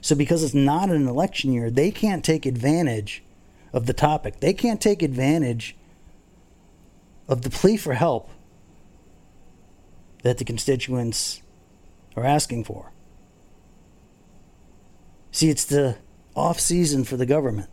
So, 0.00 0.14
because 0.14 0.42
it's 0.42 0.54
not 0.54 0.90
an 0.90 1.06
election 1.06 1.52
year, 1.52 1.70
they 1.70 1.90
can't 1.90 2.24
take 2.24 2.46
advantage 2.46 3.22
of 3.72 3.86
the 3.86 3.92
topic. 3.92 4.40
They 4.40 4.52
can't 4.52 4.80
take 4.80 5.02
advantage 5.02 5.76
of 7.28 7.42
the 7.42 7.50
plea 7.50 7.76
for 7.76 7.94
help 7.94 8.30
that 10.22 10.38
the 10.38 10.44
constituents 10.44 11.42
are 12.16 12.24
asking 12.24 12.64
for. 12.64 12.92
See, 15.30 15.50
it's 15.50 15.64
the 15.64 15.98
off 16.34 16.58
season 16.58 17.04
for 17.04 17.16
the 17.16 17.26
government. 17.26 17.70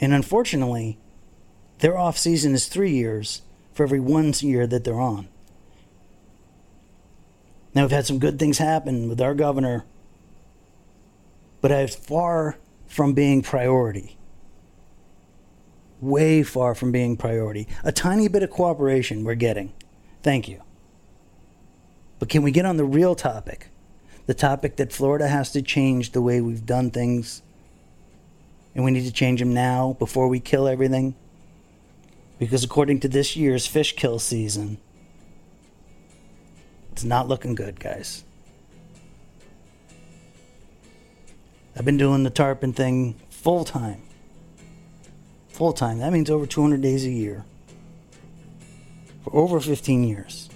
And 0.00 0.12
unfortunately, 0.12 0.98
their 1.78 1.96
off 1.96 2.18
season 2.18 2.54
is 2.54 2.68
three 2.68 2.92
years 2.92 3.42
for 3.72 3.84
every 3.84 4.00
one 4.00 4.32
year 4.40 4.66
that 4.66 4.84
they're 4.84 5.00
on. 5.00 5.28
Now, 7.76 7.82
we've 7.82 7.90
had 7.90 8.06
some 8.06 8.18
good 8.18 8.38
things 8.38 8.56
happen 8.56 9.06
with 9.06 9.20
our 9.20 9.34
governor, 9.34 9.84
but 11.60 11.70
it's 11.70 11.94
far 11.94 12.56
from 12.86 13.12
being 13.12 13.42
priority. 13.42 14.16
Way 16.00 16.42
far 16.42 16.74
from 16.74 16.90
being 16.90 17.18
priority. 17.18 17.68
A 17.84 17.92
tiny 17.92 18.28
bit 18.28 18.42
of 18.42 18.48
cooperation 18.48 19.24
we're 19.24 19.34
getting. 19.34 19.74
Thank 20.22 20.48
you. 20.48 20.62
But 22.18 22.30
can 22.30 22.42
we 22.42 22.50
get 22.50 22.64
on 22.64 22.78
the 22.78 22.84
real 22.86 23.14
topic? 23.14 23.68
The 24.24 24.32
topic 24.32 24.76
that 24.76 24.90
Florida 24.90 25.28
has 25.28 25.52
to 25.52 25.60
change 25.60 26.12
the 26.12 26.22
way 26.22 26.40
we've 26.40 26.64
done 26.64 26.90
things. 26.90 27.42
And 28.74 28.86
we 28.86 28.90
need 28.90 29.04
to 29.04 29.12
change 29.12 29.40
them 29.40 29.52
now 29.52 29.96
before 29.98 30.28
we 30.28 30.40
kill 30.40 30.66
everything. 30.66 31.14
Because 32.38 32.64
according 32.64 33.00
to 33.00 33.08
this 33.08 33.36
year's 33.36 33.66
fish 33.66 33.96
kill 33.96 34.18
season, 34.18 34.78
it's 36.96 37.04
not 37.04 37.28
looking 37.28 37.54
good, 37.54 37.78
guys. 37.78 38.24
I've 41.76 41.84
been 41.84 41.98
doing 41.98 42.22
the 42.22 42.30
tarpon 42.30 42.72
thing 42.72 43.16
full 43.28 43.66
time. 43.66 44.00
Full 45.48 45.74
time. 45.74 45.98
That 45.98 46.10
means 46.10 46.30
over 46.30 46.46
200 46.46 46.80
days 46.80 47.04
a 47.04 47.10
year. 47.10 47.44
For 49.24 49.36
over 49.36 49.60
15 49.60 50.04
years. 50.04 50.48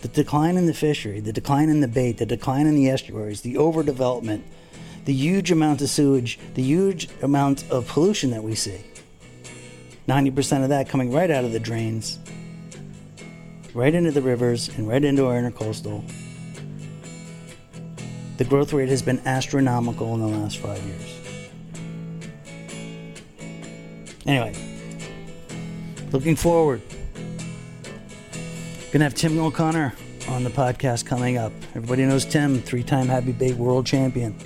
The 0.00 0.08
decline 0.08 0.56
in 0.56 0.64
the 0.64 0.72
fishery, 0.72 1.20
the 1.20 1.34
decline 1.34 1.68
in 1.68 1.80
the 1.80 1.88
bait, 1.88 2.16
the 2.16 2.24
decline 2.24 2.66
in 2.66 2.74
the 2.74 2.88
estuaries, 2.88 3.42
the 3.42 3.56
overdevelopment, 3.56 4.44
the 5.04 5.12
huge 5.12 5.50
amount 5.50 5.82
of 5.82 5.90
sewage, 5.90 6.38
the 6.54 6.62
huge 6.62 7.10
amount 7.20 7.70
of 7.70 7.86
pollution 7.86 8.30
that 8.30 8.42
we 8.42 8.54
see. 8.54 8.82
90% 10.08 10.62
of 10.62 10.70
that 10.70 10.88
coming 10.88 11.12
right 11.12 11.30
out 11.30 11.44
of 11.44 11.52
the 11.52 11.60
drains, 11.60 12.18
right 13.74 13.94
into 13.94 14.10
the 14.10 14.22
rivers, 14.22 14.68
and 14.76 14.88
right 14.88 15.02
into 15.02 15.26
our 15.26 15.34
intercoastal. 15.34 16.02
The 18.36 18.44
growth 18.44 18.72
rate 18.72 18.88
has 18.88 19.02
been 19.02 19.20
astronomical 19.26 20.14
in 20.14 20.20
the 20.20 20.26
last 20.28 20.58
five 20.58 20.80
years. 20.84 21.14
Anyway, 24.26 24.54
looking 26.12 26.36
forward. 26.36 26.82
Gonna 28.92 29.04
have 29.04 29.14
Tim 29.14 29.38
O'Connor 29.38 29.94
on 30.28 30.44
the 30.44 30.50
podcast 30.50 31.04
coming 31.04 31.36
up. 31.36 31.52
Everybody 31.74 32.04
knows 32.04 32.24
Tim, 32.24 32.60
three-time 32.60 33.06
Happy 33.06 33.32
Bait 33.32 33.54
World 33.54 33.86
Champion. 33.86 34.36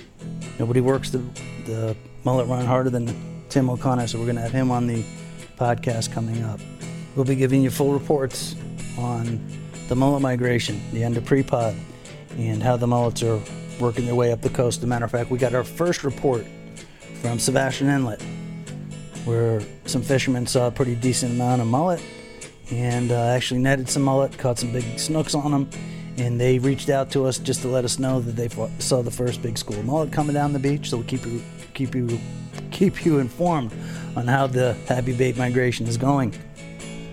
Nobody 0.59 0.81
works 0.81 1.09
the 1.09 1.23
the 1.65 1.95
mullet 2.23 2.47
run 2.47 2.65
harder 2.65 2.89
than 2.89 3.13
Tim 3.49 3.69
O'Connor, 3.69 4.07
so 4.07 4.19
we're 4.19 4.25
gonna 4.25 4.41
have 4.41 4.51
him 4.51 4.71
on 4.71 4.87
the 4.87 5.03
podcast 5.57 6.11
coming 6.11 6.43
up. 6.43 6.59
We'll 7.15 7.25
be 7.25 7.35
giving 7.35 7.61
you 7.61 7.69
full 7.69 7.93
reports 7.93 8.55
on 8.97 9.45
the 9.87 9.95
mullet 9.95 10.21
migration, 10.21 10.81
the 10.91 11.03
end 11.03 11.17
of 11.17 11.25
pre-pod, 11.25 11.75
and 12.37 12.63
how 12.63 12.77
the 12.77 12.87
mullets 12.87 13.21
are 13.23 13.39
working 13.79 14.05
their 14.05 14.15
way 14.15 14.31
up 14.31 14.41
the 14.41 14.49
coast. 14.49 14.79
As 14.79 14.83
a 14.83 14.87
matter 14.87 15.05
of 15.05 15.11
fact, 15.11 15.29
we 15.29 15.37
got 15.37 15.53
our 15.53 15.63
first 15.63 16.03
report 16.03 16.45
from 17.21 17.39
Sebastian 17.39 17.89
Inlet, 17.89 18.21
where 19.25 19.61
some 19.85 20.01
fishermen 20.01 20.45
saw 20.45 20.67
a 20.67 20.71
pretty 20.71 20.95
decent 20.95 21.33
amount 21.33 21.61
of 21.61 21.67
mullet 21.67 22.01
and 22.71 23.11
uh, 23.11 23.27
actually 23.27 23.59
netted 23.59 23.89
some 23.89 24.03
mullet, 24.03 24.37
caught 24.37 24.57
some 24.57 24.71
big 24.71 24.97
snooks 24.97 25.35
on 25.35 25.51
them, 25.51 25.69
and 26.17 26.39
they 26.39 26.59
reached 26.59 26.89
out 26.89 27.09
to 27.11 27.25
us 27.25 27.37
just 27.37 27.61
to 27.61 27.67
let 27.67 27.85
us 27.85 27.99
know 27.99 28.19
that 28.19 28.35
they 28.35 28.47
saw 28.79 29.01
the 29.01 29.11
first 29.11 29.41
big 29.41 29.57
school 29.57 29.81
mullet 29.83 30.11
coming 30.11 30.33
down 30.33 30.53
the 30.53 30.59
beach. 30.59 30.89
So 30.89 30.97
we'll 30.97 31.05
keep 31.07 31.25
you 31.25 31.41
keep 31.73 31.95
you 31.95 32.19
keep 32.71 33.05
you 33.05 33.19
informed 33.19 33.71
on 34.15 34.27
how 34.27 34.47
the 34.47 34.73
happy 34.87 35.15
bait 35.15 35.37
migration 35.37 35.87
is 35.87 35.97
going. 35.97 36.33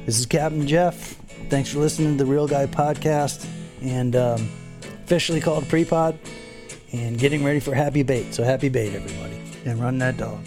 This 0.07 0.19
is 0.19 0.27
Captain 0.27 0.67
Jeff. 0.67 1.17
Thanks 1.49 1.73
for 1.73 1.79
listening 1.81 2.17
to 2.17 2.25
the 2.25 2.31
Real 2.31 2.47
Guy 2.47 2.67
podcast, 2.67 3.47
and 3.83 4.15
um, 4.15 4.49
officially 5.05 5.41
called 5.41 5.65
Prepod, 5.65 6.17
and 6.93 7.19
getting 7.19 7.43
ready 7.43 7.61
for 7.61 7.75
happy 7.75 8.03
bait. 8.03 8.35
So 8.35 8.45
happy 8.45 8.69
bait, 8.69 8.95
everybody, 8.95 9.41
and 9.65 9.81
run 9.81 9.99
that 9.99 10.17
dog. 10.17 10.47